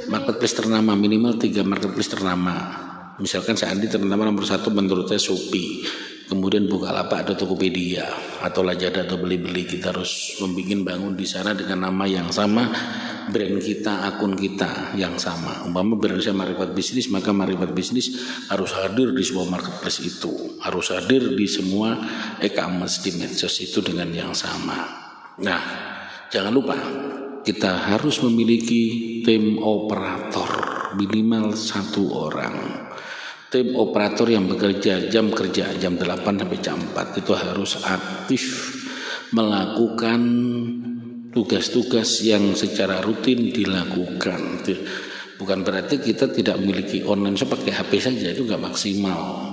Marketplace 0.08 0.56
ternama 0.56 0.94
minimal 0.96 1.36
tiga 1.36 1.66
marketplace 1.66 2.14
ternama. 2.14 2.56
Misalkan 3.20 3.56
saya 3.56 3.76
Andi 3.76 3.88
ternama 3.88 4.28
nomor 4.28 4.44
satu 4.48 4.72
menurut 4.72 5.08
saya 5.08 5.20
Shopee. 5.20 5.84
Kemudian 6.26 6.66
buka 6.66 6.90
lapak 6.90 7.22
atau 7.22 7.46
Tokopedia 7.46 8.08
atau 8.42 8.66
Lazada 8.66 9.06
atau 9.06 9.20
beli-beli. 9.22 9.68
Kita 9.68 9.94
harus 9.94 10.42
membuat 10.42 10.96
bangun 10.96 11.14
di 11.14 11.28
sana 11.28 11.54
dengan 11.54 11.86
nama 11.86 12.04
yang 12.10 12.32
sama 12.34 12.66
brand 13.30 13.58
kita 13.62 14.10
akun 14.12 14.38
kita 14.38 14.94
yang 15.00 15.18
sama. 15.18 15.66
Umpama 15.66 15.98
brand 15.98 16.22
saya 16.22 16.38
Marifat 16.38 16.74
Bisnis 16.76 17.10
maka 17.10 17.34
Marifat 17.34 17.72
Bisnis 17.74 18.14
harus 18.50 18.72
hadir 18.78 19.14
di 19.14 19.24
semua 19.26 19.46
marketplace 19.50 20.02
itu. 20.04 20.60
Harus 20.62 20.94
hadir 20.94 21.34
di 21.34 21.48
semua 21.50 21.98
e-commerce 22.42 23.02
di 23.02 23.12
medsos 23.18 23.58
itu 23.62 23.82
dengan 23.82 24.10
yang 24.14 24.34
sama. 24.38 24.86
Nah 25.42 25.62
jangan 26.30 26.52
lupa 26.54 26.78
kita 27.46 27.94
harus 27.94 28.22
memiliki 28.26 29.22
tim 29.22 29.62
operator 29.62 30.50
minimal 30.98 31.54
satu 31.54 32.04
orang. 32.30 32.56
Tim 33.54 33.78
operator 33.78 34.28
yang 34.28 34.50
bekerja 34.50 35.08
jam 35.08 35.32
kerja 35.32 35.72
jam 35.78 35.96
8 35.96 36.26
sampai 36.26 36.60
jam 36.60 36.76
4 36.82 37.22
itu 37.22 37.32
harus 37.32 37.80
aktif 37.86 38.44
melakukan 39.32 40.22
tugas-tugas 41.36 42.24
yang 42.24 42.56
secara 42.56 43.04
rutin 43.04 43.52
dilakukan. 43.52 44.64
Bukan 45.36 45.68
berarti 45.68 46.00
kita 46.00 46.32
tidak 46.32 46.56
memiliki 46.64 47.04
online 47.04 47.36
shop 47.36 47.60
pakai 47.60 47.76
HP 47.76 47.92
saja 48.00 48.32
itu 48.32 48.48
nggak 48.48 48.64
maksimal. 48.64 49.52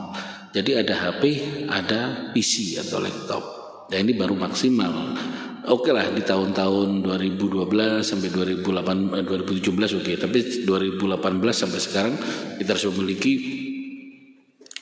Jadi 0.54 0.78
ada 0.78 0.94
HP, 0.94 1.22
ada 1.66 2.30
PC 2.30 2.78
atau 2.78 3.02
laptop. 3.02 3.42
Dan 3.90 4.06
ini 4.06 4.14
baru 4.14 4.38
maksimal. 4.38 5.18
Oke 5.66 5.90
lah 5.90 6.06
di 6.14 6.22
tahun-tahun 6.22 7.02
2012 7.02 8.02
sampai 8.02 8.28
2008 8.30 9.18
eh, 9.18 9.24
2017 9.26 9.98
oke, 9.98 10.02
okay. 10.02 10.16
tapi 10.18 10.38
2018 10.66 11.22
sampai 11.50 11.80
sekarang 11.82 12.14
kita 12.58 12.74
harus 12.74 12.86
memiliki 12.94 13.32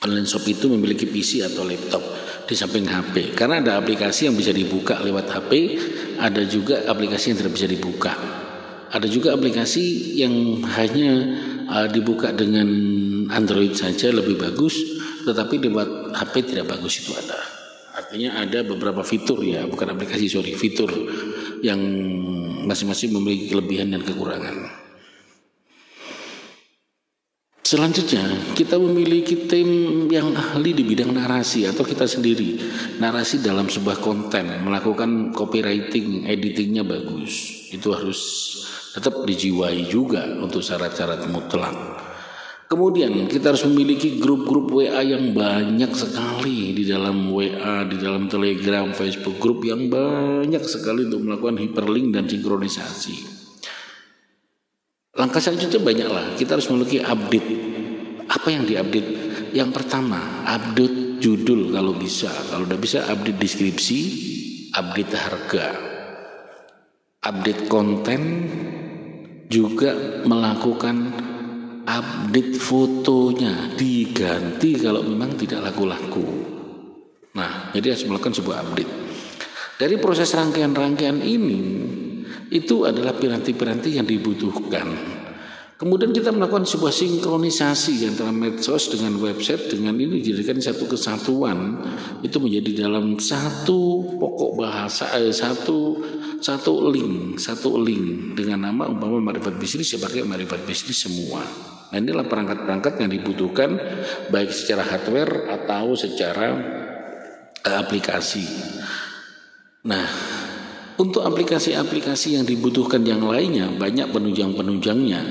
Online 0.01 0.25
shop 0.25 0.49
itu 0.49 0.65
memiliki 0.65 1.05
PC 1.05 1.45
atau 1.45 1.61
laptop 1.61 2.01
di 2.49 2.57
samping 2.57 2.89
HP. 2.89 3.37
Karena 3.37 3.61
ada 3.61 3.77
aplikasi 3.77 4.25
yang 4.25 4.33
bisa 4.33 4.49
dibuka 4.49 4.97
lewat 4.97 5.29
HP, 5.29 5.51
ada 6.21 6.45
juga 6.45 6.85
aplikasi 6.85 7.33
yang 7.33 7.37
tidak 7.41 7.53
bisa 7.57 7.67
dibuka. 7.67 8.13
Ada 8.91 9.07
juga 9.09 9.33
aplikasi 9.33 10.15
yang 10.21 10.61
hanya 10.77 11.11
uh, 11.65 11.87
dibuka 11.89 12.29
dengan 12.29 12.67
Android 13.33 13.73
saja 13.73 14.13
lebih 14.13 14.37
bagus, 14.37 14.77
tetapi 15.25 15.57
lewat 15.57 16.13
HP 16.13 16.53
tidak 16.53 16.77
bagus 16.77 17.01
itu 17.01 17.15
ada. 17.17 17.39
Artinya 17.97 18.37
ada 18.37 18.61
beberapa 18.61 19.01
fitur 19.01 19.41
ya, 19.41 19.65
bukan 19.65 19.97
aplikasi 19.97 20.29
sorry, 20.29 20.53
fitur 20.53 20.91
yang 21.65 21.79
masing-masing 22.67 23.15
memiliki 23.15 23.55
kelebihan 23.55 23.89
dan 23.89 24.05
kekurangan. 24.05 24.80
Selanjutnya, 27.71 28.51
kita 28.51 28.75
memiliki 28.75 29.47
tim 29.47 30.03
yang 30.11 30.35
ahli 30.35 30.75
di 30.75 30.83
bidang 30.83 31.15
narasi 31.15 31.63
atau 31.63 31.87
kita 31.87 32.03
sendiri. 32.03 32.59
Narasi 32.99 33.39
dalam 33.39 33.71
sebuah 33.71 34.03
konten, 34.03 34.59
melakukan 34.67 35.31
copywriting, 35.31 36.27
editingnya 36.27 36.83
bagus. 36.83 37.31
Itu 37.71 37.95
harus 37.95 38.19
tetap 38.91 39.23
dijiwai 39.23 39.87
juga 39.87 40.35
untuk 40.43 40.59
syarat-syarat 40.59 41.31
mutlak. 41.31 41.71
Kemudian 42.67 43.31
kita 43.31 43.55
harus 43.55 43.63
memiliki 43.63 44.19
grup-grup 44.19 44.67
WA 44.67 44.99
yang 44.99 45.31
banyak 45.31 45.95
sekali 45.95 46.75
di 46.75 46.83
dalam 46.83 47.31
WA, 47.31 47.87
di 47.87 47.95
dalam 47.95 48.27
Telegram, 48.27 48.91
Facebook 48.91 49.39
grup 49.39 49.63
yang 49.63 49.87
banyak 49.87 50.63
sekali 50.67 51.07
untuk 51.07 51.23
melakukan 51.23 51.55
hyperlink 51.55 52.19
dan 52.19 52.27
sinkronisasi. 52.27 53.40
Langkah 55.21 55.37
selanjutnya 55.37 55.85
banyaklah. 55.85 56.25
Kita 56.33 56.57
harus 56.57 56.65
memiliki 56.73 56.97
update. 56.97 57.49
Apa 58.25 58.47
yang 58.49 58.65
diupdate? 58.65 59.09
Yang 59.53 59.69
pertama, 59.69 60.17
update 60.49 61.21
judul 61.21 61.69
kalau 61.69 61.93
bisa. 61.93 62.33
Kalau 62.49 62.65
udah 62.65 62.79
bisa 62.81 63.05
update 63.05 63.37
deskripsi, 63.37 63.99
update 64.73 65.13
harga, 65.13 65.67
update 67.21 67.69
konten, 67.69 68.21
juga 69.45 70.25
melakukan 70.25 71.13
update 71.85 72.57
fotonya 72.57 73.77
diganti 73.77 74.81
kalau 74.81 75.05
memang 75.05 75.37
tidak 75.37 75.69
laku-laku. 75.69 76.25
Nah, 77.37 77.69
jadi 77.77 77.93
harus 77.93 78.09
melakukan 78.09 78.41
sebuah 78.41 78.57
update. 78.65 78.91
Dari 79.77 79.95
proses 80.01 80.33
rangkaian-rangkaian 80.33 81.21
ini, 81.21 81.59
itu 82.51 82.83
adalah 82.83 83.15
piranti-piranti 83.15 83.95
yang 83.95 84.05
dibutuhkan. 84.05 85.19
Kemudian 85.81 86.13
kita 86.13 86.29
melakukan 86.29 86.69
sebuah 86.69 86.93
sinkronisasi 86.93 88.05
antara 88.05 88.29
medsos 88.29 88.93
dengan 88.93 89.17
website 89.17 89.65
dengan 89.73 89.97
ini 89.97 90.21
dijadikan 90.21 90.61
satu 90.61 90.85
kesatuan 90.85 91.81
itu 92.21 92.37
menjadi 92.37 92.85
dalam 92.85 93.17
satu 93.17 94.13
pokok 94.21 94.61
bahasa 94.61 95.09
eh, 95.17 95.33
satu 95.33 95.97
satu 96.37 96.85
link 96.85 97.41
satu 97.41 97.81
link 97.81 98.37
dengan 98.37 98.69
nama 98.69 98.93
umpama 98.93 99.33
marifat 99.33 99.57
bisnis 99.57 99.97
sebagai 99.97 100.21
marifat 100.21 100.61
bisnis 100.69 101.01
semua. 101.01 101.41
Nah 101.89 101.97
inilah 101.97 102.29
perangkat-perangkat 102.29 103.01
yang 103.01 103.09
dibutuhkan 103.09 103.73
baik 104.29 104.53
secara 104.53 104.85
hardware 104.85 105.49
atau 105.49 105.97
secara 105.97 106.61
uh, 107.65 107.77
aplikasi. 107.81 108.45
Nah 109.89 110.05
untuk 110.99 111.23
aplikasi-aplikasi 111.23 112.39
yang 112.39 112.45
dibutuhkan 112.47 113.05
yang 113.05 113.23
lainnya 113.23 113.71
banyak 113.71 114.11
penunjang-penunjangnya. 114.11 115.21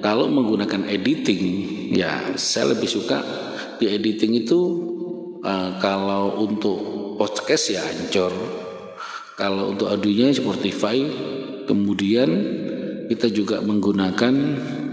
Kalau 0.00 0.30
menggunakan 0.32 0.88
editing, 0.88 1.44
ya 1.92 2.32
saya 2.38 2.72
lebih 2.72 2.88
suka 2.88 3.20
di 3.76 3.88
editing 3.88 4.46
itu 4.46 4.60
uh, 5.44 5.76
kalau 5.80 6.40
untuk 6.40 6.78
podcast 7.20 7.76
ya 7.76 7.84
Anchor, 7.84 8.32
kalau 9.36 9.72
untuk 9.72 9.92
audionya 9.92 10.32
Spotify, 10.32 11.04
kemudian 11.68 12.28
kita 13.08 13.28
juga 13.28 13.60
menggunakan 13.60 14.32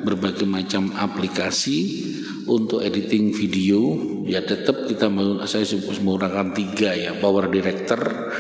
berbagai 0.03 0.47
macam 0.47 0.91
aplikasi 0.95 2.03
untuk 2.47 2.79
editing 2.79 3.35
video. 3.35 3.95
Ya 4.27 4.43
tetap 4.43 4.87
kita 4.87 5.07
saya 5.47 5.63
menggunakan 6.03 6.51
tiga 6.51 6.91
ya 6.95 7.15
Power 7.15 7.47
Director, 7.51 8.31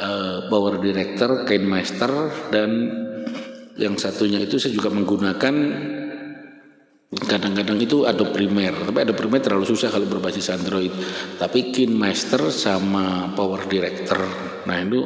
uh, 0.00 0.48
Power 0.48 0.80
Director, 0.80 1.44
KineMaster 1.44 2.10
dan 2.48 2.70
yang 3.76 4.00
satunya 4.00 4.40
itu 4.40 4.56
saya 4.56 4.72
juga 4.72 4.88
menggunakan 4.88 5.54
kadang-kadang 7.10 7.78
itu 7.80 8.06
Adobe 8.06 8.32
Premiere 8.34 8.86
tapi 8.86 9.02
Adobe 9.02 9.18
Premiere 9.18 9.44
terlalu 9.44 9.66
susah 9.66 9.90
kalau 9.90 10.06
berbasis 10.06 10.52
Android 10.52 10.92
tapi 11.36 11.74
KineMaster 11.74 12.48
sama 12.54 13.34
Power 13.34 13.66
Director 13.66 14.20
nah 14.68 14.78
itu 14.78 15.00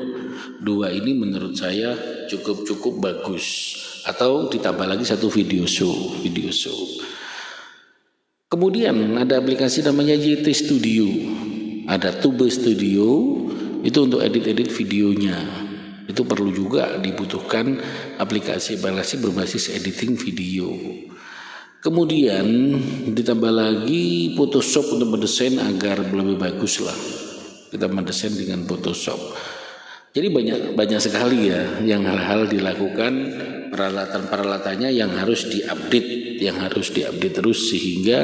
dua 0.60 0.90
ini 0.90 1.16
menurut 1.16 1.54
saya 1.54 1.94
cukup 2.28 2.66
cukup 2.66 2.94
bagus 3.00 3.76
atau 4.04 4.52
ditambah 4.52 4.84
lagi 4.84 5.04
satu 5.08 5.32
video 5.32 5.64
show, 5.64 5.92
video 6.20 6.52
show. 6.52 6.76
Kemudian 8.52 9.16
ada 9.16 9.40
aplikasi 9.40 9.80
namanya 9.82 10.14
YT 10.14 10.46
Studio. 10.52 11.08
Ada 11.84 12.16
Tube 12.20 12.48
Studio 12.48 13.36
itu 13.84 13.98
untuk 14.00 14.24
edit-edit 14.24 14.72
videonya. 14.72 15.36
Itu 16.08 16.24
perlu 16.24 16.52
juga 16.52 16.96
dibutuhkan 16.96 17.80
aplikasi-aplikasi 18.16 19.20
berbasis 19.20 19.72
editing 19.76 20.16
video. 20.16 20.72
Kemudian 21.84 22.48
ditambah 23.12 23.52
lagi 23.52 24.32
Photoshop 24.32 24.96
untuk 24.96 25.20
mendesain 25.20 25.60
agar 25.60 26.00
lebih 26.00 26.40
bagus 26.40 26.80
lah. 26.80 26.96
Kita 27.68 27.84
mendesain 27.92 28.32
dengan 28.32 28.64
Photoshop. 28.64 29.20
Jadi 30.14 30.30
banyak 30.32 30.58
banyak 30.78 31.00
sekali 31.02 31.52
ya 31.52 31.82
yang 31.84 32.06
hal-hal 32.08 32.48
dilakukan 32.48 33.12
peralatan-peralatannya 33.68 34.94
yang 34.94 35.10
harus 35.12 35.50
diupdate, 35.50 36.40
yang 36.40 36.56
harus 36.62 36.94
diupdate 36.94 37.34
terus 37.42 37.68
sehingga 37.68 38.20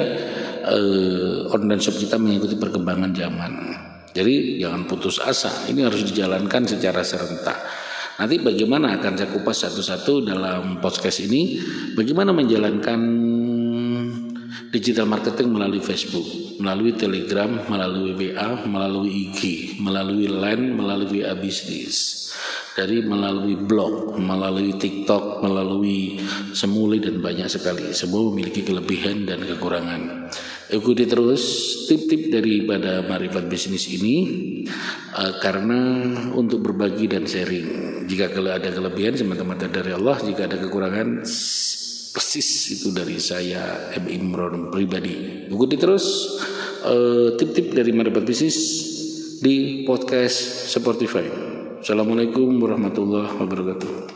eh, 0.71 1.53
online 1.53 1.83
shop 1.83 1.99
kita 1.99 2.17
mengikuti 2.17 2.55
perkembangan 2.57 3.11
zaman. 3.13 3.53
Jadi 4.11 4.59
jangan 4.59 4.91
putus 4.91 5.23
asa, 5.23 5.71
ini 5.71 5.87
harus 5.87 6.03
dijalankan 6.03 6.67
secara 6.67 7.07
serentak. 7.07 7.59
Nanti 8.21 8.37
bagaimana 8.43 9.01
akan 9.01 9.13
saya 9.17 9.31
kupas 9.33 9.65
satu-satu 9.65 10.29
dalam 10.29 10.83
podcast 10.83 11.25
ini, 11.25 11.57
bagaimana 11.97 12.37
menjalankan 12.37 13.01
digital 14.71 15.07
marketing 15.09 15.51
melalui 15.51 15.83
Facebook, 15.83 16.27
melalui 16.61 16.95
Telegram, 16.95 17.49
melalui 17.67 18.13
WA, 18.15 18.61
melalui 18.69 19.31
IG, 19.31 19.41
melalui 19.81 20.29
Line, 20.29 20.77
melalui 20.77 21.23
WA 21.25 21.35
Business, 21.39 22.29
dari 22.77 23.03
melalui 23.03 23.59
blog, 23.59 24.21
melalui 24.21 24.77
TikTok, 24.79 25.41
melalui 25.43 26.23
semuli 26.53 27.03
dan 27.03 27.19
banyak 27.19 27.51
sekali. 27.51 27.91
Semua 27.97 28.29
memiliki 28.31 28.63
kelebihan 28.63 29.27
dan 29.27 29.43
kekurangan. 29.43 30.31
Ikuti 30.71 31.03
terus 31.03 31.43
tip-tip 31.91 32.31
daripada 32.31 33.03
Marifat 33.03 33.51
Bisnis 33.51 33.91
ini 33.91 34.17
uh, 35.19 35.35
karena 35.43 36.07
untuk 36.39 36.63
berbagi 36.63 37.11
dan 37.11 37.27
sharing. 37.27 38.07
Jika 38.07 38.31
ada 38.31 38.71
kelebihan 38.71 39.19
semata-mata 39.19 39.67
dari 39.67 39.91
Allah, 39.91 40.23
jika 40.23 40.47
ada 40.47 40.63
kekurangan 40.63 41.27
persis 42.11 42.49
itu 42.79 42.95
dari 42.95 43.19
saya 43.19 43.91
M 43.99 44.07
Imron 44.07 44.71
pribadi. 44.71 45.47
Ikuti 45.51 45.75
terus 45.75 46.39
uh, 46.87 47.35
tip-tip 47.35 47.75
dari 47.75 47.91
Madapat 47.91 48.23
Bisnis 48.23 48.59
di 49.43 49.83
podcast 49.83 50.71
Spotify. 50.71 51.27
Assalamualaikum 51.83 52.63
warahmatullahi 52.63 53.43
wabarakatuh. 53.43 54.10